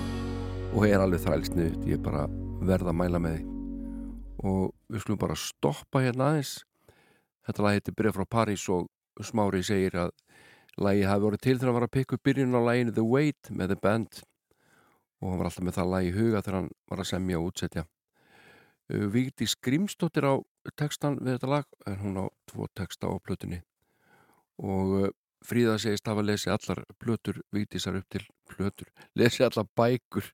og 0.70 0.86
ég 0.86 0.94
er 0.94 1.02
alveg 1.02 1.26
þrælsnið 1.26 1.90
ég 1.90 1.98
er 1.98 2.04
bara 2.06 2.28
verð 2.62 2.92
að 2.92 2.98
mæla 3.02 3.18
með 3.18 3.38
því. 3.40 3.44
Og 4.46 4.62
við 4.92 5.02
skulum 5.02 5.22
bara 5.24 5.38
stoppa 5.38 6.02
hérna 6.04 6.30
aðeins. 6.30 6.52
Þetta 7.46 7.64
lag 7.66 7.76
heitir 7.76 7.98
Bref 7.98 8.14
frá 8.14 8.28
París 8.38 8.68
og 8.70 8.86
Smári 9.26 9.62
segir 9.66 9.98
að 9.98 10.14
lagi 10.80 11.06
hafi 11.08 11.24
voruð 11.24 11.42
til 11.42 11.56
þegar 11.56 11.70
hann 11.70 11.78
var 11.80 11.88
að 11.88 11.96
pikka 11.96 12.16
upp 12.16 12.28
byrjun 12.28 12.56
á 12.56 12.60
laginu 12.62 12.94
The 12.96 13.04
Wait 13.04 13.50
með 13.50 13.74
The 13.74 13.80
Band. 13.82 14.20
Og 15.22 15.30
hann 15.30 15.40
var 15.40 15.50
alltaf 15.50 15.66
með 15.66 15.78
það 15.78 15.90
lag 15.92 16.06
í 16.06 16.14
huga 16.16 16.42
þegar 16.42 16.58
hann 16.58 16.70
var 16.90 17.02
að 17.02 17.10
semja 17.12 17.40
og 17.40 17.50
útsetja. 17.50 17.84
Víkti 18.92 19.46
Skrimsdóttir 19.48 20.26
á 20.26 20.34
textan 20.76 21.18
við 21.20 21.36
þetta 21.36 21.50
lag 21.52 21.66
en 21.86 21.98
hún 22.02 22.18
á 22.18 22.24
tvo 22.50 22.68
texta 22.74 23.08
á 23.08 23.14
plötunni. 23.22 23.62
Og 24.62 25.12
Fríða 25.42 25.78
segist 25.82 26.06
hafa 26.06 26.22
lesið 26.22 26.54
allar 26.54 26.82
plötur 27.02 27.40
Víktísar 27.54 27.96
upp 27.98 28.06
til 28.12 28.22
plötur 28.46 28.90
lesið 29.18 29.48
allar 29.48 29.66
bækur 29.74 30.28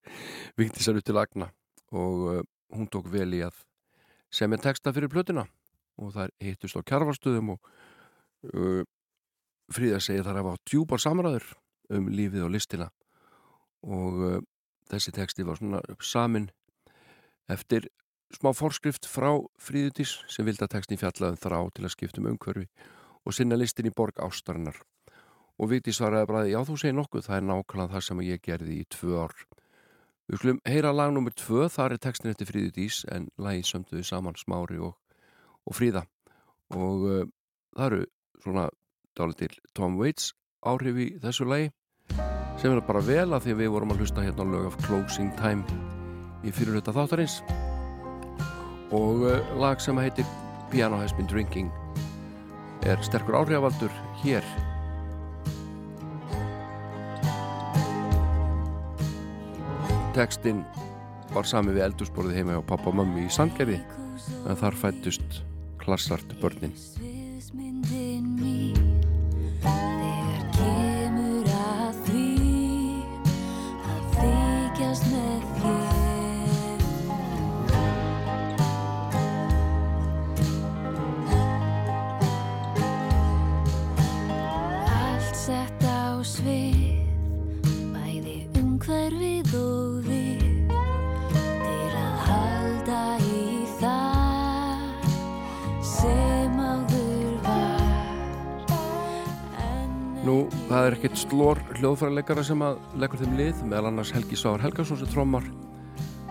Víktísar 0.61 0.99
upp 0.99 1.07
til 1.07 1.17
lagna 1.17 1.49
og 1.89 2.25
uh, 2.29 2.43
hún 2.75 2.89
tók 2.93 3.09
vel 3.09 3.31
í 3.33 3.41
að 3.47 3.57
semja 4.29 4.61
texta 4.61 4.93
fyrir 4.93 5.09
plötuna. 5.09 5.47
Og 5.99 6.13
það 6.15 6.35
hittust 6.45 6.77
á 6.77 6.85
kjarvarstöðum 6.85 7.55
og 7.55 7.71
uh, 8.53 8.85
Fríða 9.73 10.01
segir 10.01 10.25
þar 10.27 10.41
hafa 10.43 10.57
djúpar 10.69 11.03
samræður 11.03 11.45
um 11.95 12.09
lífið 12.13 12.47
og 12.47 12.55
listina 12.55 12.89
og 13.85 14.23
uh, 14.25 14.39
þessi 14.89 15.13
texti 15.15 15.47
var 15.47 15.61
svona 15.61 15.83
samin 16.01 16.49
eftir 17.53 17.89
smá 18.35 18.53
forskrift 18.57 19.09
frá 19.09 19.31
Fríðutís 19.61 20.19
sem 20.29 20.47
vildi 20.49 20.65
að 20.67 20.75
textin 20.77 21.01
fjallaðum 21.01 21.41
þrá 21.41 21.59
til 21.75 21.85
að 21.87 21.95
skiptum 21.95 22.29
umhverfi 22.31 22.67
og 23.25 23.37
sinna 23.37 23.57
listin 23.57 23.89
í 23.89 23.95
borg 23.95 24.21
ástarinnar 24.25 24.81
og 25.59 25.73
Víti 25.73 25.93
svaraði 25.95 26.29
bara 26.31 26.43
já 26.47 26.59
þú 26.65 26.77
segir 26.79 26.97
nokkuð, 26.99 27.25
það 27.27 27.37
er 27.37 27.47
nákvæmlega 27.49 27.95
það 27.95 28.05
sem 28.07 28.21
ég 28.27 28.43
gerði 28.45 28.77
í 28.79 28.89
tvö 28.95 29.23
ár 29.25 29.35
við 30.29 30.41
skulum 30.41 30.61
heyra 30.69 30.93
lag 30.93 31.15
nr. 31.15 31.33
2, 31.33 31.69
þar 31.73 31.95
er 31.97 32.03
textin 32.05 32.33
eftir 32.33 32.51
Fríðutís 32.51 33.01
en 33.13 33.31
lagi 33.41 33.65
sömduði 33.67 34.05
saman 34.07 34.39
Smári 34.39 34.79
og, 34.79 34.95
og 35.65 35.77
Fríða 35.77 36.05
og 36.77 37.09
uh, 37.09 37.25
það 37.75 37.87
eru 37.89 38.05
svona 38.45 38.69
dálitil 39.19 39.53
Tom 39.75 39.99
Waits 39.99 40.33
áhrif 40.67 40.99
í 40.99 41.09
þessu 41.23 41.47
lagi 41.49 41.73
sem 42.59 42.73
er 42.73 42.83
bara 42.83 43.03
vel 43.05 43.29
að 43.35 43.45
því 43.47 43.57
við 43.61 43.73
vorum 43.75 43.93
að 43.95 44.03
hlusta 44.03 44.25
hérna 44.25 44.47
á 44.47 44.51
lög 44.51 44.67
af 44.71 44.79
Closing 44.87 45.31
Time 45.39 45.63
í 46.47 46.53
fyrirluta 46.55 46.95
þáttarins. 46.95 47.41
Og 48.95 49.23
uh, 49.27 49.53
lag 49.61 49.83
sem 49.83 49.99
heitir 50.01 50.27
Piano 50.73 50.99
Has 50.99 51.15
Been 51.15 51.29
Drinking 51.31 51.71
er 52.87 52.99
sterkur 53.07 53.39
áhrifavaldur 53.39 53.93
hér. 54.23 54.47
Tekstinn 60.17 60.65
var 61.35 61.47
sami 61.47 61.77
við 61.77 61.85
eldursporið 61.91 62.41
heima 62.41 62.59
á 62.59 62.63
pappa 62.65 62.91
og 62.91 62.99
mammi 63.03 63.29
í 63.29 63.31
Sandgerði 63.31 63.79
en 64.49 64.59
þar 64.59 64.83
fættust 64.83 65.43
klassart 65.79 66.35
börnin 66.43 66.75
Nú, 100.39 100.45
það 100.69 100.85
er 100.87 100.95
ekkert 100.95 101.17
slór 101.19 101.59
hljóðfærarleikara 101.81 102.43
sem 102.47 102.61
að 102.63 102.77
leggur 103.03 103.19
þeim 103.19 103.33
lið 103.41 103.63
meðal 103.67 103.89
annars 103.89 104.13
Helgi 104.15 104.37
Sávar 104.39 104.63
Helgason 104.63 105.01
sem 105.01 105.09
trommar 105.11 105.49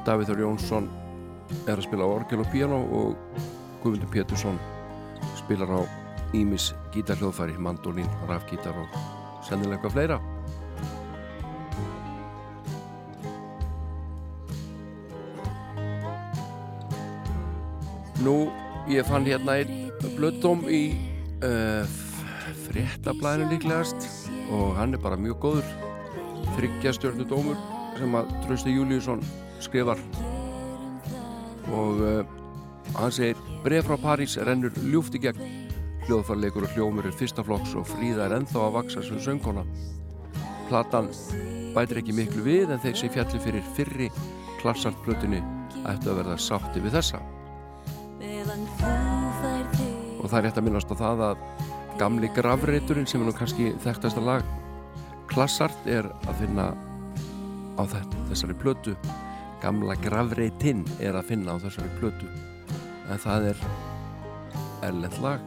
Davíð 0.08 0.30
Þór 0.30 0.43
Jónsson 0.45 0.88
er 1.66 1.74
að 1.74 1.84
spila 1.89 2.08
á 2.08 2.16
orgel 2.16 2.39
og 2.39 2.47
piano 2.53 2.78
og 2.95 3.41
Guðmundur 3.82 4.08
Pétursson 4.14 4.62
spilar 5.41 5.74
á 5.76 5.82
Ímis 6.38 6.70
gítarhljóðfæri, 6.95 7.58
mandolín, 7.60 8.08
rafgítar 8.32 8.80
og 8.80 8.95
sennilega 9.43 9.76
eitthvað 9.76 9.97
fleira. 9.97 10.22
Nú, 18.24 18.39
ég 18.88 19.03
fann 19.12 19.28
hérna 19.28 19.60
einn 19.60 19.89
blöddóm 20.16 20.64
í 20.72 20.84
uh, 21.43 22.07
fréttablaðinu 22.78 23.49
líklegast 23.55 24.07
og 24.53 24.75
hann 24.78 24.93
er 24.93 25.01
bara 25.01 25.17
mjög 25.17 25.39
góður. 25.41 25.69
Þryggjastjörnu 26.57 27.25
dómur 27.30 27.57
sem 27.97 28.15
að 28.17 28.34
Trausti 28.43 28.73
Júliusson 28.75 29.23
skrifar. 29.63 30.01
Og 31.73 32.01
uh, 32.05 32.19
hann 32.99 33.13
segir 33.13 33.39
bref 33.65 33.88
frá 33.88 33.97
París 34.01 34.38
rennur 34.38 34.75
ljúft 34.86 35.17
í 35.17 35.21
gegn. 35.23 35.41
Hljóðfarleikur 36.05 36.67
og 36.67 36.75
hljómur 36.75 37.07
er 37.09 37.15
fyrsta 37.17 37.43
flokks 37.43 37.73
og 37.80 37.88
fríða 37.89 38.28
er 38.28 38.38
ennþá 38.38 38.67
að 38.67 38.75
vaksa 38.78 39.05
sem 39.07 39.21
söngkona. 39.25 39.65
Platan 40.69 41.09
bætir 41.73 42.03
ekki 42.03 42.15
miklu 42.15 42.45
við 42.45 42.75
en 42.75 42.84
þeir 42.84 42.99
sem 42.99 43.13
fjalli 43.15 43.41
fyrir 43.41 43.65
fyrri 43.75 44.11
klassartplötunni 44.61 45.41
ættu 45.88 46.13
að 46.13 46.21
verða 46.21 46.38
sátti 46.41 46.84
við 46.84 46.99
þessa. 46.99 47.23
Og 50.17 50.30
það 50.30 50.38
er 50.39 50.47
rétt 50.47 50.61
að 50.61 50.67
minnast 50.67 50.93
á 50.93 50.95
það 50.97 51.25
að 51.32 51.75
gamli 51.98 52.30
gravreiturinn 52.36 53.08
sem 53.10 53.22
er 53.22 53.30
nú 53.30 53.34
kannski 53.34 53.72
þekktasta 53.82 54.22
lag 54.22 54.45
klassart 55.32 55.88
er 55.89 56.08
að 56.30 56.43
finna 56.43 56.72
á 57.78 57.84
þessari 57.89 58.56
plötu. 58.58 58.95
Gamla 59.62 59.98
gravreitinn 60.02 60.86
er 61.02 61.18
að 61.18 61.32
finna 61.34 61.58
á 61.58 61.62
þessari 61.62 61.89
plötu. 61.98 62.30
En 63.10 63.22
það 63.22 63.52
er 63.52 63.64
erlend 64.88 65.18
lag. 65.24 65.41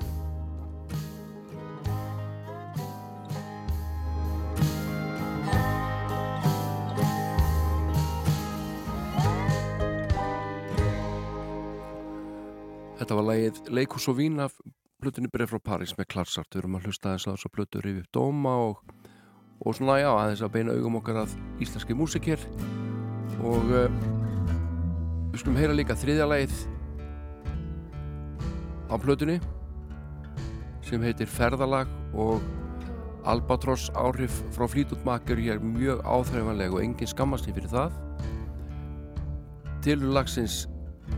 Þetta 13.01 13.17
var 13.17 13.27
lagið 13.31 13.65
Leikús 13.73 14.11
og 14.13 14.19
vín 14.21 14.43
af 14.43 14.59
plötunni 15.01 15.31
Bref 15.33 15.51
frá 15.53 15.61
París 15.65 15.95
með 15.99 16.11
Klarsart. 16.13 16.51
Við 16.53 16.63
erum 16.63 16.77
að 16.79 16.89
hlusta 16.89 17.15
þess 17.15 17.29
að 17.29 17.37
þess 17.37 17.49
að 17.49 17.55
plötu 17.57 17.83
rifið 17.85 18.03
upp 18.03 18.11
dóma 18.17 18.53
og, 18.67 18.83
og 19.65 19.77
svona 19.77 19.97
já, 20.01 20.11
aðeins 20.11 20.43
að 20.45 20.53
beina 20.57 20.75
augum 20.77 20.99
okkar 21.01 21.23
að 21.23 21.37
íslenski 21.65 21.97
músik 21.97 22.29
hér. 22.31 22.45
Og 23.41 23.73
uh, 23.73 23.87
við 25.33 25.43
skulum 25.43 25.61
heyra 25.61 25.77
líka 25.77 25.97
þriðja 25.99 26.29
lagið 26.29 26.57
á 28.91 28.95
plötunni 29.01 29.39
sem 30.85 31.03
heitir 31.07 31.31
Ferðalag 31.31 31.89
og 32.19 32.43
Albatross 33.31 33.93
áhrif 33.95 34.41
frá 34.55 34.67
Flítút 34.69 35.05
Makar 35.07 35.39
ég 35.39 35.55
er 35.55 35.65
mjög 35.65 36.03
áþreifanleg 36.09 36.75
og 36.75 36.83
engin 36.83 37.11
skammast 37.11 37.47
því 37.47 37.57
fyrir 37.61 37.75
það. 37.77 37.97
Tilur 39.85 40.15
lagsins 40.19 40.65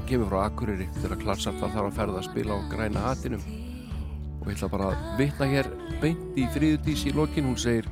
kemur 0.06 0.30
frá 0.30 0.46
Akureyri 0.46 0.88
þegar 1.00 1.20
Klarsart 1.22 1.60
var 1.62 1.74
þar 1.74 1.90
að 1.90 2.00
ferða 2.00 2.22
að 2.22 2.30
spila 2.30 2.58
á 2.58 2.60
græna 2.72 3.04
hatinum 3.08 3.61
og 4.42 4.50
ég 4.50 4.58
ætla 4.58 4.70
bara 4.72 4.90
að 4.90 5.22
vitna 5.22 5.48
hér 5.48 5.70
beint 6.02 6.36
í 6.38 6.48
fríðudís 6.54 7.06
í 7.06 7.14
lokin 7.16 7.48
hún 7.48 7.58
segir 7.60 7.88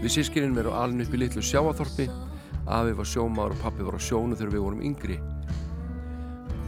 Við 0.00 0.14
sískininn 0.14 0.56
verum 0.56 0.78
alin 0.78 1.04
upp 1.04 1.12
í 1.12 1.20
litlu 1.20 1.42
sjáaþorpi 1.44 2.06
afi 2.70 2.94
var 2.96 3.10
sjómaður 3.10 3.58
og 3.58 3.64
pappi 3.66 3.84
var 3.84 3.98
á 3.98 4.06
sjónu 4.06 4.38
þegar 4.38 4.54
við 4.54 4.64
vorum 4.68 4.86
yngri 4.86 5.18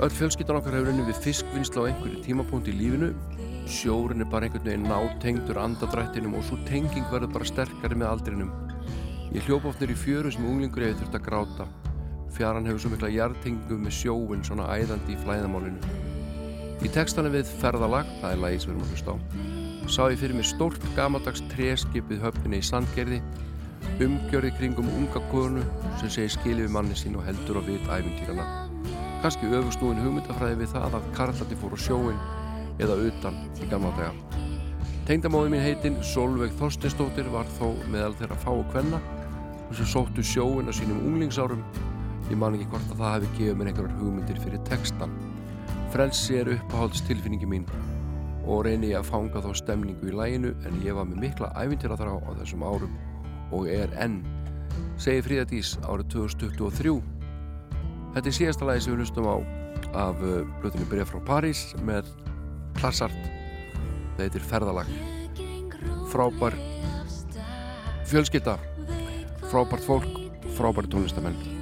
Öll 0.03 0.11
fjölskyldan 0.11 0.59
okkar 0.59 0.77
hefur 0.77 0.93
unni 0.93 1.07
við 1.07 1.23
fiskvinnsla 1.25 1.87
á 1.87 1.89
einhverju 1.89 2.27
tímapunkt 2.27 2.69
í 2.69 2.77
lífinu 2.77 3.15
sjórin 3.73 4.21
er 4.21 4.29
bara 4.31 4.47
einhvern 4.47 4.67
veginn 4.67 4.89
nátengdur 4.89 5.59
andadrættinum 5.63 6.35
og 6.39 6.45
svo 6.47 6.59
tenging 6.69 7.07
verður 7.13 7.33
bara 7.37 7.49
sterkari 7.49 7.99
með 7.99 8.11
aldrinum. 8.11 8.53
Ég 9.33 9.47
hljópa 9.47 9.71
oft 9.71 9.81
nýr 9.81 9.95
í 9.95 9.99
fjöru 9.99 10.33
sem 10.33 10.47
unglingur 10.49 10.85
hefur 10.85 11.01
þurft 11.03 11.19
að 11.19 11.27
gráta. 11.29 11.69
Fjaran 12.37 12.67
hefur 12.69 12.85
svo 12.85 12.93
mikla 12.93 13.13
jartengingu 13.13 13.79
með 13.81 13.99
sjóin 14.01 14.45
svona 14.45 14.69
æðandi 14.75 15.15
í 15.15 15.21
flæðamálinu. 15.23 16.02
Í 16.83 16.91
textana 16.91 17.31
við 17.31 17.47
ferðalag, 17.61 18.09
það 18.19 18.33
er 18.35 18.41
lagið 18.43 18.63
sem 18.63 18.71
við 18.71 18.75
erum 18.75 18.83
að 18.83 18.93
hlusta 18.93 19.13
á, 19.15 19.17
sá 19.95 20.03
ég 20.11 20.19
fyrir 20.19 20.35
mér 20.35 20.47
stórt 20.49 20.85
gamaldags 20.97 21.43
treskipið 21.53 22.25
höfninni 22.25 22.59
í 22.59 22.67
Sandgerði, 22.67 23.21
umgjörði 24.03 24.51
kringum 24.59 24.89
unga 24.91 25.23
konu 25.31 25.63
sem 26.01 26.11
segir 26.11 26.33
skilið 26.35 26.67
við 26.67 26.75
manni 26.75 26.99
sín 26.99 27.15
og 27.21 27.27
heldur 27.29 27.61
á 27.61 27.63
vit 27.69 27.87
æfintýrana. 27.87 28.47
Kanski 29.23 29.51
öfustúin 29.55 30.03
hugmyndafræði 30.03 30.59
við 30.59 30.73
það 30.75 30.97
að 30.99 31.11
karlandi 31.15 31.59
fór 31.61 31.77
á 31.77 31.79
sjóin 31.87 32.23
eða 32.83 32.99
utan 33.07 33.39
í 33.63 33.71
gamla 33.71 33.93
daga. 34.01 34.41
Tengdamóði 35.07 35.53
mín 35.55 35.63
heitinn 35.63 36.03
Solveig 36.03 36.55
Þorstinsdóttir 36.59 37.31
var 37.31 37.47
þó 37.61 37.77
meðal 37.95 38.17
þeirra 38.19 38.41
fáu 38.43 38.65
kvenna 38.75 38.99
sem 39.71 39.87
sóttu 39.87 40.27
sjóin 40.27 40.67
á 40.67 40.75
sínum 40.75 40.99
unglingsárum. 41.07 41.63
Ég 42.27 42.39
man 42.43 42.59
ekki 42.59 42.73
hvort 42.75 42.91
að 42.91 43.05
það 43.05 43.15
hefði 43.15 43.31
gefið 43.39 43.61
mér 43.61 43.71
einhverjar 43.71 44.01
hugmyndir 44.01 44.43
fyrir 44.43 44.67
textan. 44.67 45.15
Frelsi 45.93 46.39
er 46.41 46.49
uppáhaldstilfinningi 46.55 47.45
mín 47.45 47.67
og 48.49 48.63
reyni 48.65 48.95
ég 48.95 49.03
að 49.03 49.11
fanga 49.11 49.43
þá 49.45 49.51
stemningu 49.59 50.09
í 50.09 50.15
læginu 50.17 50.55
en 50.65 50.79
ég 50.81 50.97
var 50.97 51.05
með 51.05 51.21
mikla 51.27 51.51
æfintýra 51.53 51.99
þrá 52.01 52.15
á 52.17 52.31
þessum 52.39 52.65
árum 52.65 52.95
og 53.53 53.69
er 53.69 53.93
enn. 54.01 54.23
Segir 54.97 55.27
Fríðadís 55.27 55.75
árið 55.85 56.09
2023. 56.17 56.97
Þetta 58.15 58.25
er 58.25 58.39
síðasta 58.39 58.71
lagi 58.71 58.87
sem 58.87 58.95
við 58.95 59.05
hlustum 59.05 59.29
á 59.29 59.37
af 60.07 60.25
uh, 60.25 60.41
blöðinu 60.63 60.89
Byrja 60.89 61.09
frá 61.13 61.21
París 61.29 61.65
með 61.85 62.09
Klassart. 62.81 63.31
Það 64.17 64.25
heitir 64.25 64.49
Ferðalag. 64.49 64.93
Frábær 66.09 66.57
fjölskylda, 68.09 68.57
frábært 69.49 69.85
fólk, 69.85 70.09
frábæri 70.57 70.89
tónlistamenn. 70.89 71.62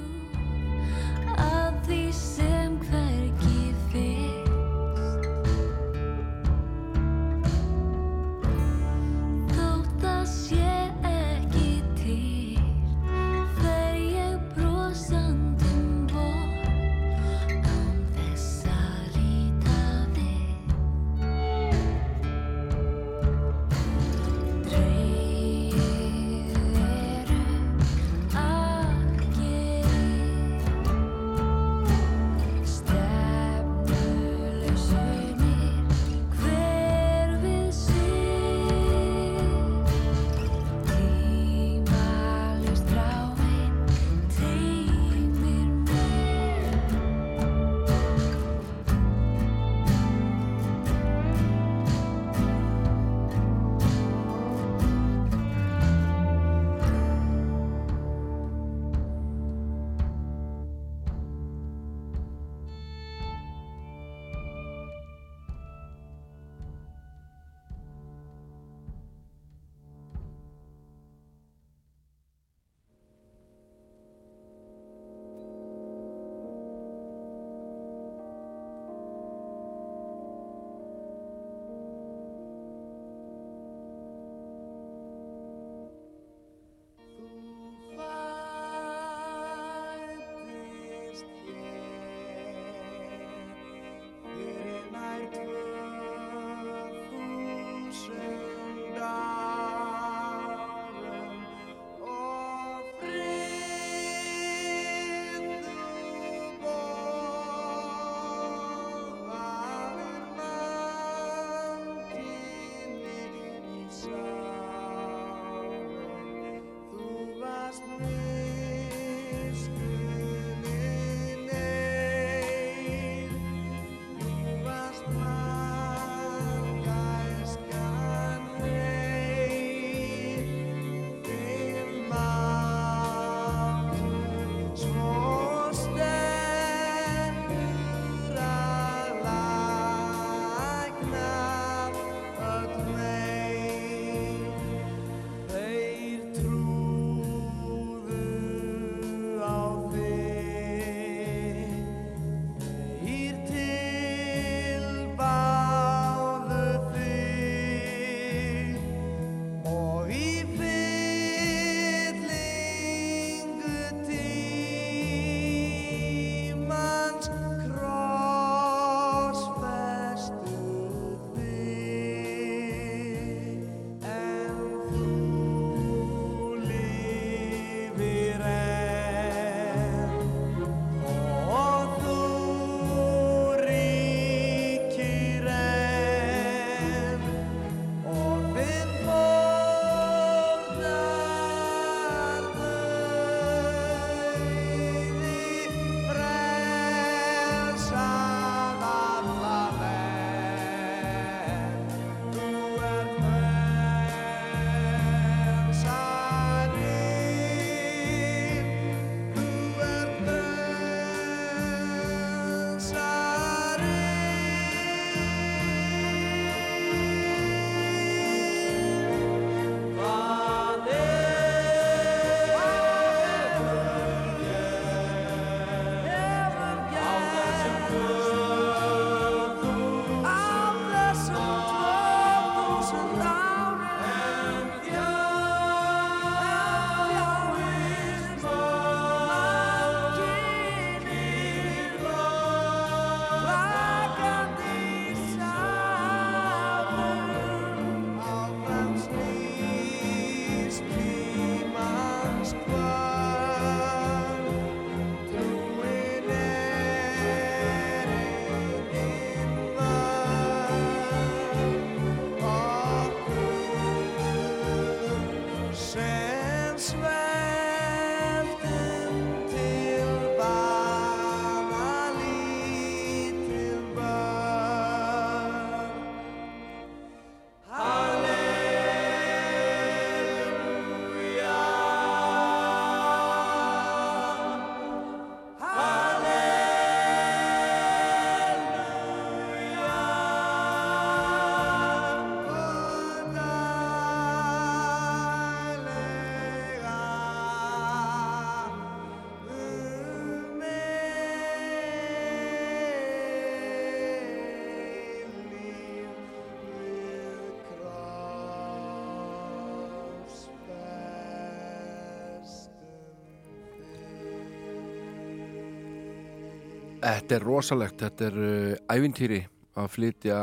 Þetta 317.11 317.35
er 317.35 317.43
rosalegt, 317.43 318.03
þetta 318.05 318.27
er 318.29 318.37
uh, 318.39 318.93
ævintýri 318.93 319.39
að 319.81 319.87
flytja 319.91 320.37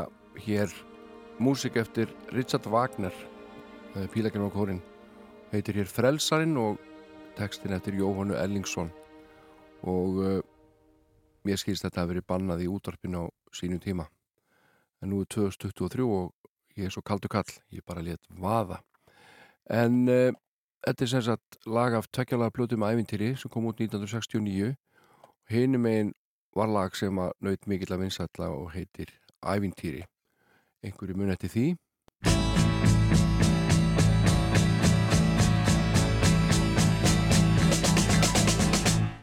hér 0.44 0.73
músik 1.39 1.77
eftir 1.80 2.10
Richard 2.35 2.68
Wagner 2.68 3.14
uh, 3.14 4.03
Pílaginn 4.11 4.44
og 4.44 4.52
kórin 4.52 4.81
heitir 5.53 5.80
hér 5.80 5.88
Frelsarinn 5.88 6.57
og 6.60 6.81
textin 7.38 7.77
eftir 7.77 7.95
Jóhannu 8.02 8.35
Ellingsson. 8.35 8.91
Og 9.88 10.19
uh, 10.19 10.41
mér 11.48 11.61
skilst 11.61 11.88
þetta 11.88 12.03
að 12.03 12.11
veri 12.11 12.26
bannað 12.34 12.65
í 12.65 12.69
útvarpinu 12.73 13.23
á 13.23 13.56
sínum 13.56 13.80
tíma. 13.80 14.10
En 14.99 15.14
nú 15.14 15.23
er 15.23 15.31
2023 15.38 16.03
og 16.03 16.35
ég 16.76 16.89
er 16.89 16.98
svo 16.98 17.06
kaldu 17.06 17.31
kall, 17.31 17.48
ég 17.72 17.88
bara 17.88 18.03
let 18.03 18.27
vaða. 18.27 18.81
En 19.72 20.03
uh, 20.11 20.35
þetta 20.84 21.07
er 21.07 21.15
sem 21.15 21.27
sagt 21.31 21.61
lag 21.64 21.95
af 21.95 22.11
tveggjalaga 22.11 22.60
plötum 22.60 22.84
ævintýri 22.91 23.38
sem 23.39 23.56
kom 23.56 23.72
út 23.72 23.80
1969 23.80 24.73
og 24.76 25.53
hinum 25.56 25.88
megin 25.88 26.15
var 26.58 26.70
lag 26.74 26.96
sem 26.98 27.20
að 27.22 27.36
naut 27.46 27.68
mikill 27.70 27.94
að 27.94 28.02
vinsalla 28.02 28.48
og 28.50 28.72
heitir 28.74 29.12
Ævintýri. 29.46 30.02
Einhverju 30.82 31.18
mun 31.18 31.34
eftir 31.34 31.52
því. 31.54 31.66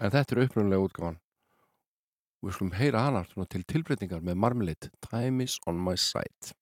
En 0.04 0.12
þetta 0.12 0.36
er 0.36 0.42
upprunnulega 0.44 0.84
útgáfan. 0.84 1.18
Við 2.44 2.54
skulum 2.54 2.74
heyra 2.76 3.06
svona 3.30 3.48
til 3.48 3.64
tilbreytingar 3.64 4.20
með 4.20 4.36
Marmalade 4.36 4.92
Time 5.08 5.42
is 5.42 5.56
on 5.66 5.80
my 5.80 5.96
side. 5.96 6.52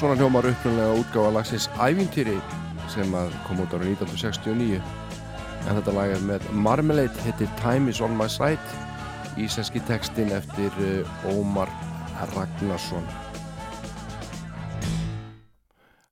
Svona 0.00 0.16
hljómar 0.16 0.46
upprunlega 0.48 0.92
útgáfa 0.96 1.30
lagsins 1.34 1.66
Ævintýri 1.76 2.38
sem 2.88 3.10
kom 3.44 3.58
út 3.60 3.74
ára 3.76 3.84
1969 3.84 4.78
en 5.68 5.76
þetta 5.76 5.92
lag 5.92 6.12
er 6.14 6.22
með 6.24 6.46
Marmalade 6.56 7.24
hittir 7.26 7.50
Time 7.60 7.92
is 7.92 8.00
on 8.00 8.14
my 8.16 8.24
side. 8.32 8.78
Íslenski 9.36 9.82
textin 9.84 10.32
eftir 10.32 10.72
uh, 10.80 11.34
Ómar 11.34 11.68
Ragnarsson. 12.32 13.04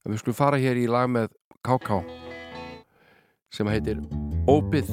Við 0.05 0.21
skulum 0.21 0.37
fara 0.37 0.61
hér 0.61 0.77
í 0.77 0.85
lag 0.85 1.09
með 1.09 1.33
KK 1.65 2.03
sem 3.57 3.73
heitir 3.73 4.05
Ópið 4.53 4.93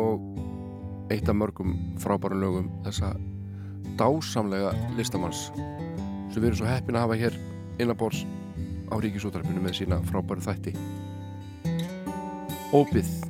og 0.00 1.12
eitt 1.12 1.28
af 1.28 1.36
mörgum 1.36 1.76
frábærum 2.00 2.40
lögum 2.40 2.72
þessa 2.88 3.12
dásamlega 4.00 4.72
listamanns. 4.96 5.50
Sem 6.32 6.40
við 6.40 6.54
erum 6.54 6.60
svo 6.62 6.72
heppin 6.72 6.96
að 6.96 7.08
hafa 7.08 7.22
hér 7.26 7.40
innabors 7.82 8.24
á 8.90 8.94
ríkisútarpinu 9.00 9.62
með 9.62 9.80
sína 9.80 10.00
frábæru 10.10 10.44
þætti. 10.44 10.74
Ópið 12.76 13.29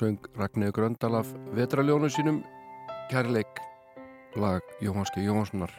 Söng 0.00 0.18
Ragnir 0.38 0.72
Gröndal 0.72 1.14
af 1.14 1.28
vetraljónu 1.52 2.08
sínum. 2.08 2.44
Kærleik 3.10 3.60
lag 4.36 4.62
Jóhanski 4.80 5.20
Jóhanssonar 5.20 5.70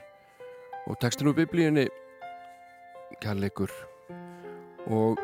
og 0.88 1.00
textin 1.02 1.28
úr 1.28 1.34
biblíunni 1.34 1.88
Kærleikur. 3.22 3.72
Og 4.88 5.18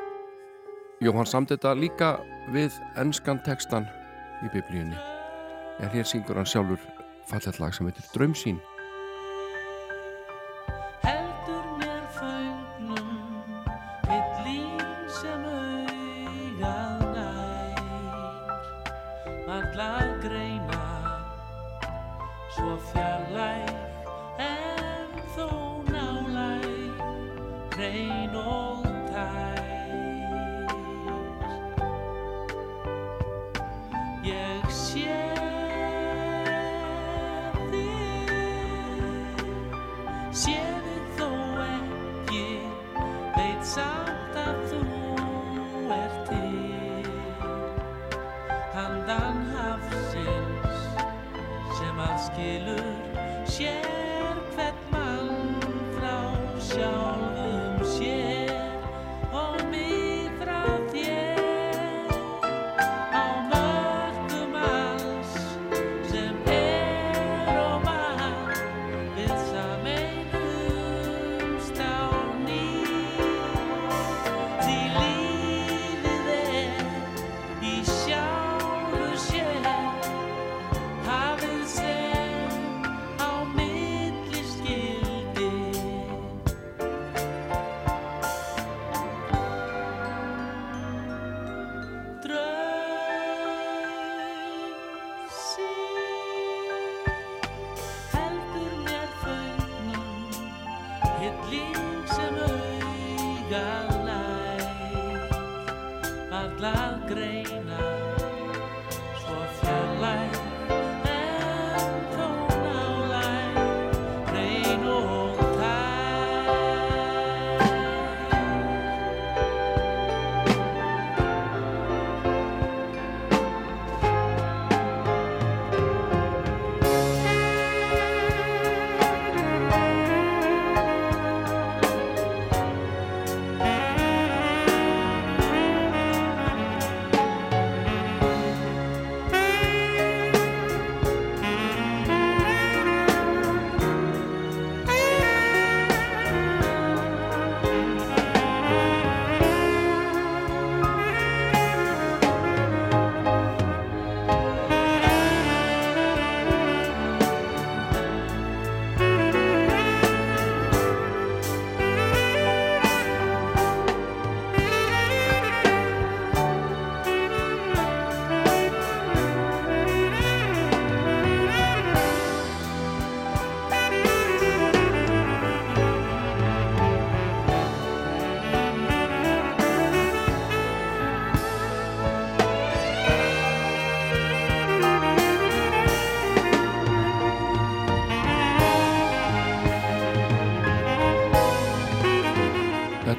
Jóhann 1.02 1.30
samt 1.30 1.52
þetta 1.54 1.76
líka 1.78 2.10
við 2.56 2.74
enskan 2.98 3.44
textan 3.46 3.86
í 4.42 4.50
biblíunni. 4.56 4.98
En 5.80 5.94
hér 5.94 6.08
syngur 6.08 6.40
hann 6.40 6.50
sjálfur 6.50 6.82
fallet 7.30 7.60
lag 7.60 7.74
sem 7.74 7.86
heitir 7.86 8.10
Drömsín 8.16 8.58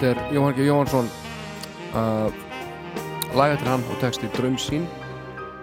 Þetta 0.08 0.22
er 0.24 0.32
Jóhann 0.32 0.54
G. 0.56 0.64
Jóhansson 0.64 1.08
að 2.00 2.36
laga 3.36 3.58
til 3.60 3.66
hann 3.68 3.82
og 3.92 3.98
texti 4.00 4.30
Drömsín 4.32 4.86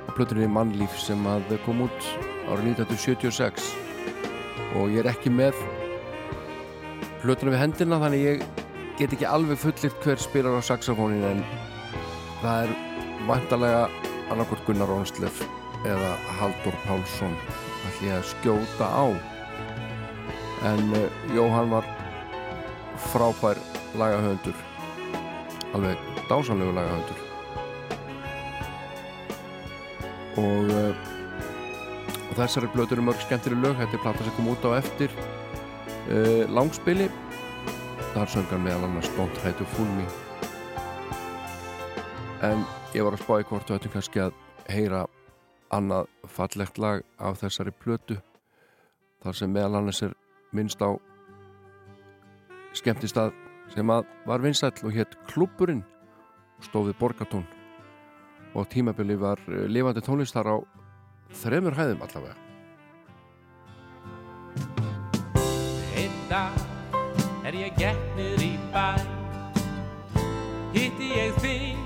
á 0.06 0.14
plötunni 0.14 0.46
Mannlíf 0.46 1.00
sem 1.02 1.24
að 1.26 1.56
kom 1.66 1.80
út 1.88 2.10
árið 2.52 2.76
1976 2.76 3.72
og 4.78 4.94
ég 4.94 5.02
er 5.02 5.10
ekki 5.10 5.34
með 5.34 5.58
plötuna 7.24 7.56
við 7.56 7.64
hendina 7.64 7.98
þannig 8.04 8.26
ég 8.28 8.46
get 9.00 9.16
ekki 9.18 9.26
alveg 9.26 9.64
fullirt 9.64 10.06
hver 10.06 10.22
spilar 10.22 10.62
á 10.62 10.68
saxofónin 10.70 11.26
en 11.26 11.42
það 12.44 12.68
er 12.68 12.78
vantarlega 13.26 13.84
annarkort 14.30 14.62
Gunnar 14.70 14.94
Rónslef 14.94 15.42
eða 15.90 16.12
Haldur 16.38 16.78
Pálsson 16.86 17.34
ætli 17.90 18.14
að 18.14 18.30
skjóta 18.36 18.94
á 18.94 19.06
en 20.70 21.00
uh, 21.02 21.10
Jóhann 21.34 21.74
var 21.74 21.90
frábær 23.10 23.58
lagahöndur 24.00 24.58
alveg 25.76 25.98
dásanlegu 26.30 26.74
lagahöndur 26.76 27.26
og, 30.40 30.72
og 32.30 32.36
þessari 32.36 32.70
blötu 32.74 32.96
eru 32.96 33.06
mörg 33.08 33.22
skemmtileg 33.24 33.62
lög. 33.64 33.78
Þetta 33.80 33.98
er 33.98 34.04
plata 34.04 34.26
sem 34.26 34.36
kom 34.38 34.52
út 34.52 34.68
á 34.68 34.72
eftir 34.78 35.14
uh, 36.12 36.44
langspili. 36.52 37.10
Þar 38.16 38.32
söngan 38.32 38.64
meðal 38.64 38.88
annars 38.88 39.12
Don't 39.18 39.36
Try 39.42 39.52
to 39.60 39.68
Fool 39.76 39.90
Me. 39.98 40.08
En 42.44 42.64
ég 42.96 43.04
var 43.04 43.16
að 43.16 43.24
spá 43.24 43.40
í 43.40 43.48
hvort 43.48 43.70
við 43.70 43.80
ættum 43.80 43.96
kannski 43.96 44.24
að 44.24 44.36
heyra 44.72 45.06
annað 45.76 46.12
fallegt 46.32 46.80
lag 46.80 47.04
af 47.20 47.42
þessari 47.42 47.74
plötu 47.76 48.20
þar 49.24 49.36
sem 49.36 49.52
meðal 49.52 49.80
annars 49.80 50.04
er 50.06 50.14
minnst 50.56 50.84
á 50.84 50.96
skemmtistað 52.76 53.34
sem 53.74 53.92
að 53.92 54.06
var 54.28 54.44
vinsæll 54.44 54.86
og 54.86 54.94
hétt 54.96 55.18
Klúburinn 55.30 55.84
stóð 56.64 56.92
við 56.92 57.00
Borgatún 57.02 57.46
og 58.56 58.70
tímabili 58.72 59.18
var 59.20 59.42
eh, 59.50 59.66
lifandi 59.68 60.04
tónlist 60.06 60.38
þar 60.38 60.54
á 60.54 60.58
þremur 61.36 61.76
hæðum 61.76 62.06
allavega. 62.06 62.38
Einn 65.96 66.16
dag 66.30 66.64
er 67.46 67.60
ég 67.66 67.76
gett 67.80 68.08
niður 68.16 68.46
í 68.46 68.54
bæ. 68.72 68.88
Hitti 70.76 71.12
ég 71.16 71.36
þig 71.40 71.86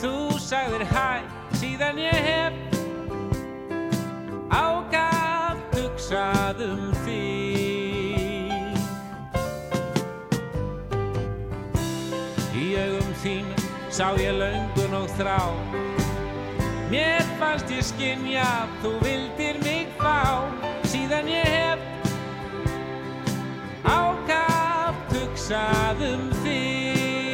Þú 0.00 0.12
sagðir 0.38 0.84
hæ 0.92 1.26
Síðan 1.58 1.98
ég 2.00 2.20
hef 2.24 2.54
Ágaft 4.54 5.74
hugsað 5.74 6.62
Í 12.60 12.74
augum 12.76 13.12
þínum 13.22 13.60
sá 13.88 14.12
ég 14.20 14.34
löngun 14.36 14.92
og 14.98 15.08
þrá. 15.16 15.40
Mér 16.90 17.24
fannst 17.40 17.70
ég 17.72 17.84
skynja 17.86 18.44
að 18.44 18.68
þú 18.82 18.90
vildir 19.04 19.56
mig 19.64 19.86
fá. 19.96 20.44
Síðan 20.90 21.26
ég 21.30 21.46
hef 21.48 21.80
ákaft 23.88 25.14
hugsað 25.14 26.00
um 26.10 26.24
þig. 26.42 27.30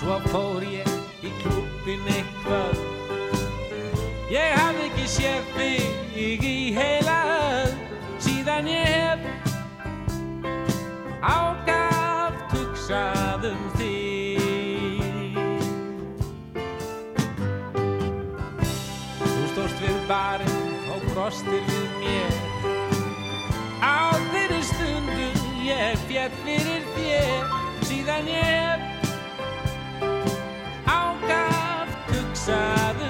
Svo 0.00 0.16
fór 0.32 0.62
ég 0.66 0.88
í 1.22 1.30
klúbbin 1.44 2.04
eitthvað. 2.16 2.76
Ég 4.32 4.48
hafði 4.58 4.84
ekki 4.90 5.06
séð 5.18 5.44
þig 5.54 6.40
í 6.48 6.72
heila 6.74 7.01
hugsað 12.82 13.44
um 13.46 13.58
þig. 13.78 15.36
Þú 19.20 19.44
stóðst 19.52 19.78
við 19.84 20.00
barinn 20.08 20.72
og 20.90 21.04
brostir 21.12 21.62
við 21.68 21.88
mér. 22.02 22.34
Á 23.78 24.18
þeirri 24.32 24.62
stundu 24.66 25.28
ég 25.62 25.94
fjall 26.08 26.34
fyrir 26.42 26.82
þér. 26.96 27.54
Síðan 27.86 28.26
ég 28.32 28.50
hef 28.50 28.80
ákaft 30.90 32.10
hugsað 32.10 33.01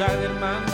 þú 0.00 0.06
sagðir 0.06 0.32
mannin 0.40 0.69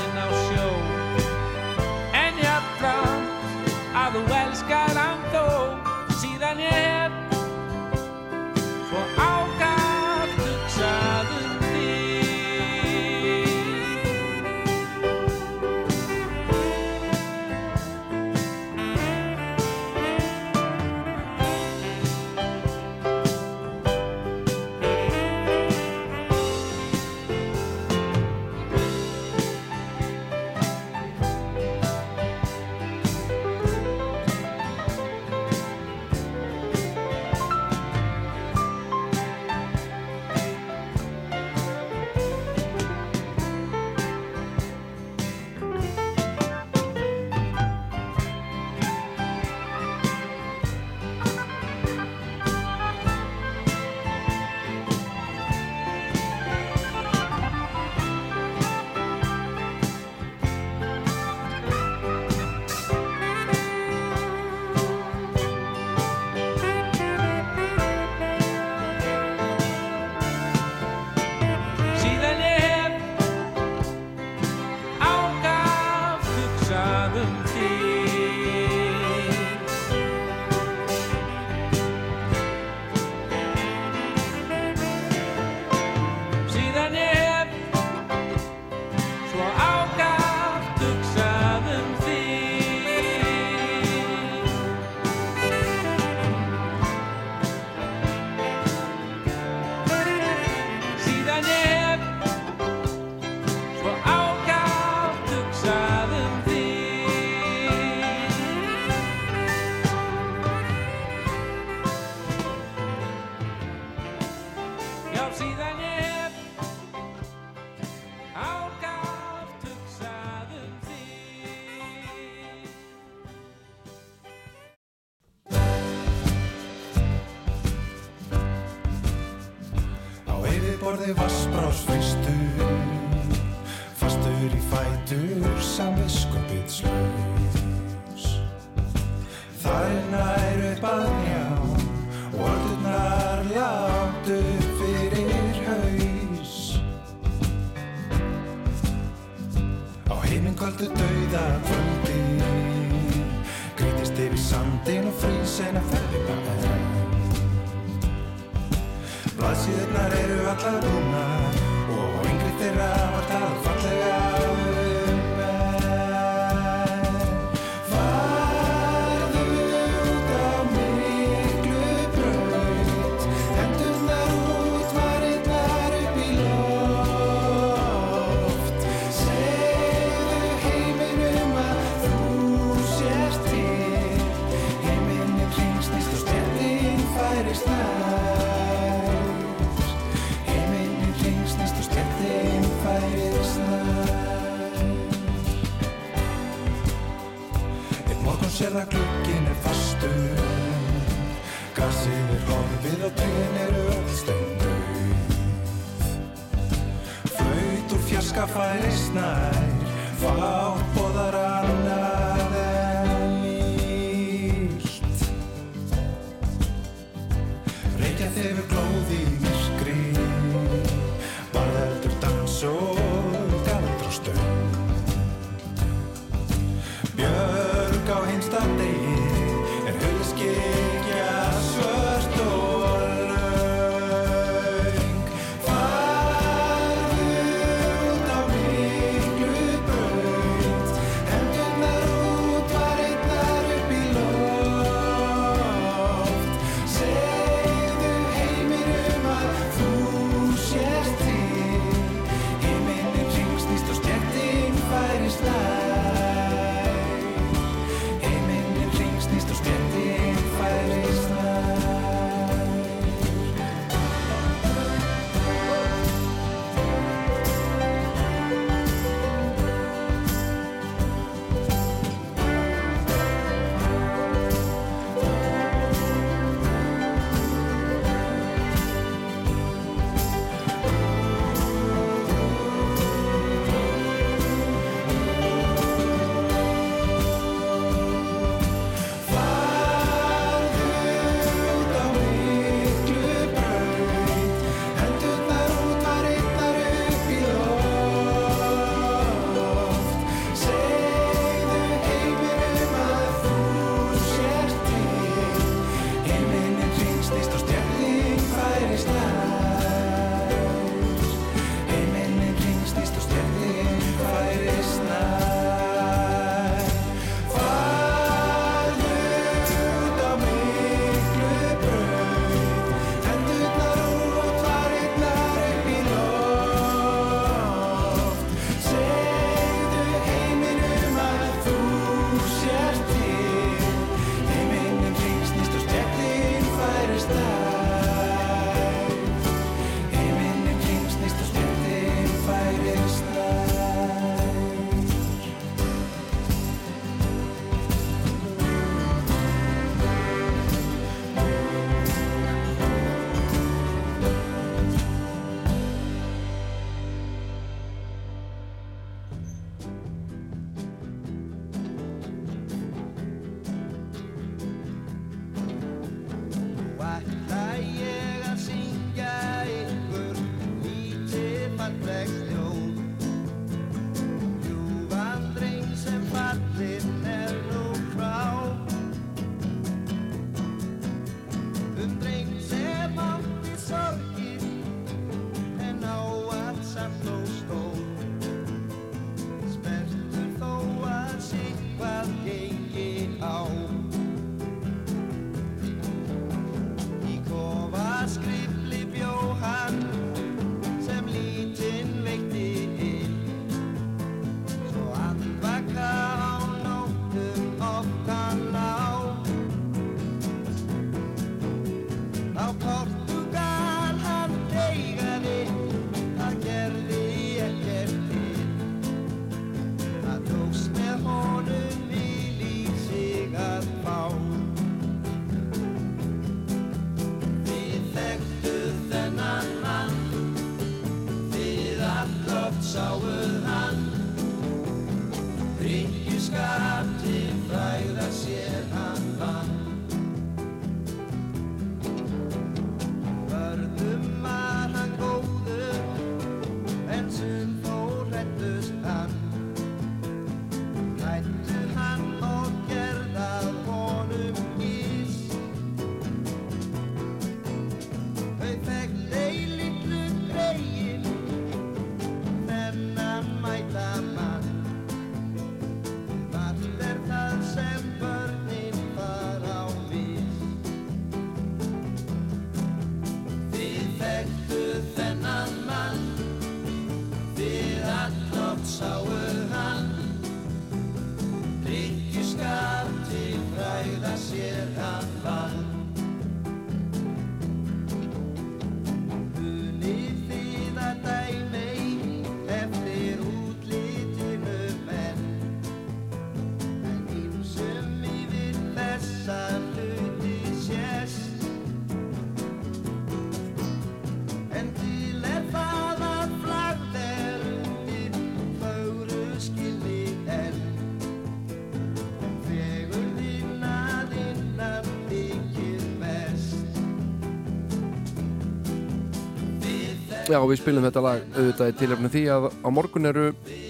Já, 520.47 520.61
við 520.63 520.79
spilum 520.79 521.03
þetta 521.03 521.23
lag 521.25 521.41
auðvitað 521.57 521.89
í 521.91 521.95
tilöfni 521.99 522.29
því 522.31 522.41
að 522.55 522.65
á 522.71 522.89
morgun 522.95 523.27
eru 523.27 523.47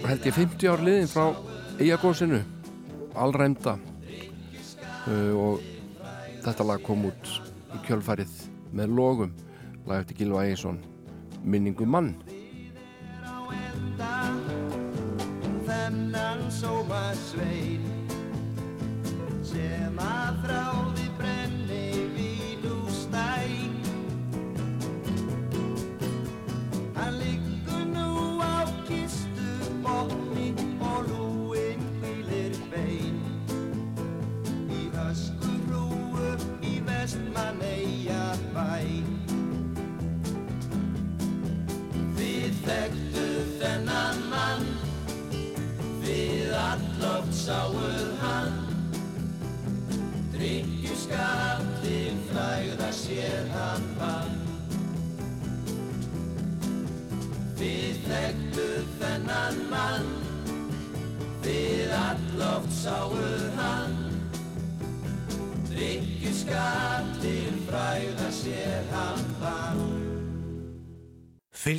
held 0.07 0.25
ég 0.25 0.37
50 0.39 0.71
ár 0.73 0.85
liðin 0.87 1.11
frá 1.11 1.27
Eyjagósinu 1.77 2.39
Allræmda 3.13 3.75
uh, 3.77 5.35
og 5.37 5.67
þetta 6.47 6.67
lag 6.71 6.81
kom 6.87 7.05
út 7.11 7.29
í 7.77 7.83
kjölfarið 7.85 8.33
með 8.73 8.95
logum. 8.97 9.35
Lag 9.85 10.07
eftir 10.07 10.23
Gilva 10.23 10.47
Ægjesson 10.47 10.81
Minningu 11.45 11.85
mann 11.85 12.15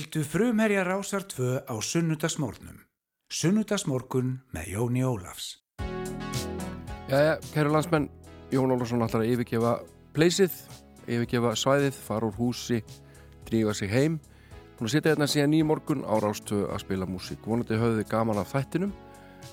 Fylgdu 0.07 0.23
frumherja 0.23 0.85
rásar 0.87 1.25
2 1.27 1.67
á 1.67 1.75
sunnudagsmórnum. 1.83 2.77
Sunnudagsmórkun 3.27 4.37
með 4.55 4.69
Jóni 4.71 5.01
Ólafs. 5.03 5.57
Jæja, 7.11 7.33
kæru 7.51 7.73
landsmenn 7.73 8.07
Jón 8.47 8.71
Ólafsson 8.71 9.03
ætlar 9.03 9.25
að 9.25 9.33
yfirgefa 9.33 9.73
pleysið, 10.15 10.55
yfirgefa 11.11 11.51
svæðið 11.59 11.99
fara 12.05 12.29
úr 12.29 12.39
húsi, 12.39 12.79
drífa 13.49 13.75
sig 13.75 13.91
heim 13.91 14.15
hún 14.79 14.87
sitja 14.87 15.11
hérna 15.11 15.27
síðan 15.27 15.57
í 15.59 15.61
morgun 15.67 16.07
á 16.07 16.15
rástu 16.23 16.63
að 16.71 16.85
spila 16.85 17.09
músík 17.09 17.43
vonandi 17.43 17.75
höfðu 17.75 17.99
þið 17.99 18.11
gaman 18.13 18.39
af 18.39 18.55
þættinum 18.55 18.95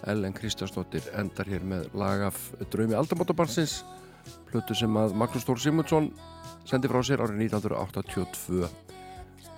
Ellen 0.07 0.39
Kristjánsdóttir 0.39 1.11
endar 1.19 1.51
hér 1.51 1.67
með 1.67 1.91
lag 1.99 2.29
af 2.31 2.39
draumi 2.71 2.95
aldamótabansins 2.95 3.81
plötu 4.53 4.79
sem 4.79 5.03
að 5.03 5.19
Magnús 5.19 5.51
Tór 5.51 5.59
Simundsson 5.59 6.13
sendi 6.63 6.87
frá 6.87 7.03
sér 7.03 7.27
árið 7.27 7.43
1982 7.51 8.84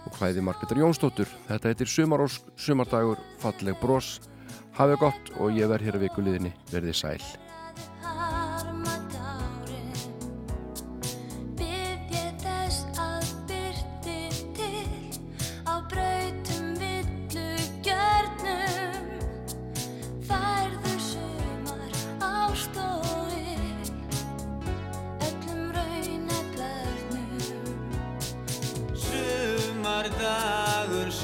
og 0.07 0.21
hvæði 0.21 0.45
Margetar 0.47 0.81
Jónsdóttur. 0.81 1.31
Þetta 1.49 1.73
heitir 1.73 1.91
Sumarós, 1.91 2.41
Sumardagur 2.57 3.21
falleg 3.43 3.79
brós, 3.83 4.17
hafið 4.79 5.03
gott 5.03 5.35
og 5.41 5.59
ég 5.59 5.69
verð 5.73 5.91
hér 5.91 6.01
að 6.01 6.09
viku 6.09 6.25
liðinni, 6.25 6.55
verði 6.73 6.97
sæl 6.97 7.46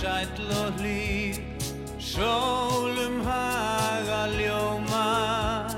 sæll 0.02 0.50
og 0.62 0.70
hlý 0.80 1.38
Sólum 2.02 3.16
haga 3.22 4.22
ljómar 4.34 5.70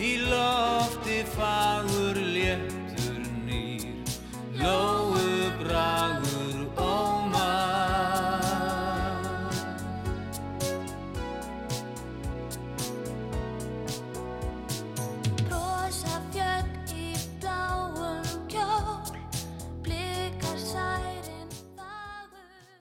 Í 0.00 0.12
lofti 0.32 1.18
fagur 1.36 2.16
léttur 2.36 3.20
nýr 3.44 4.16
Lóð 4.62 4.95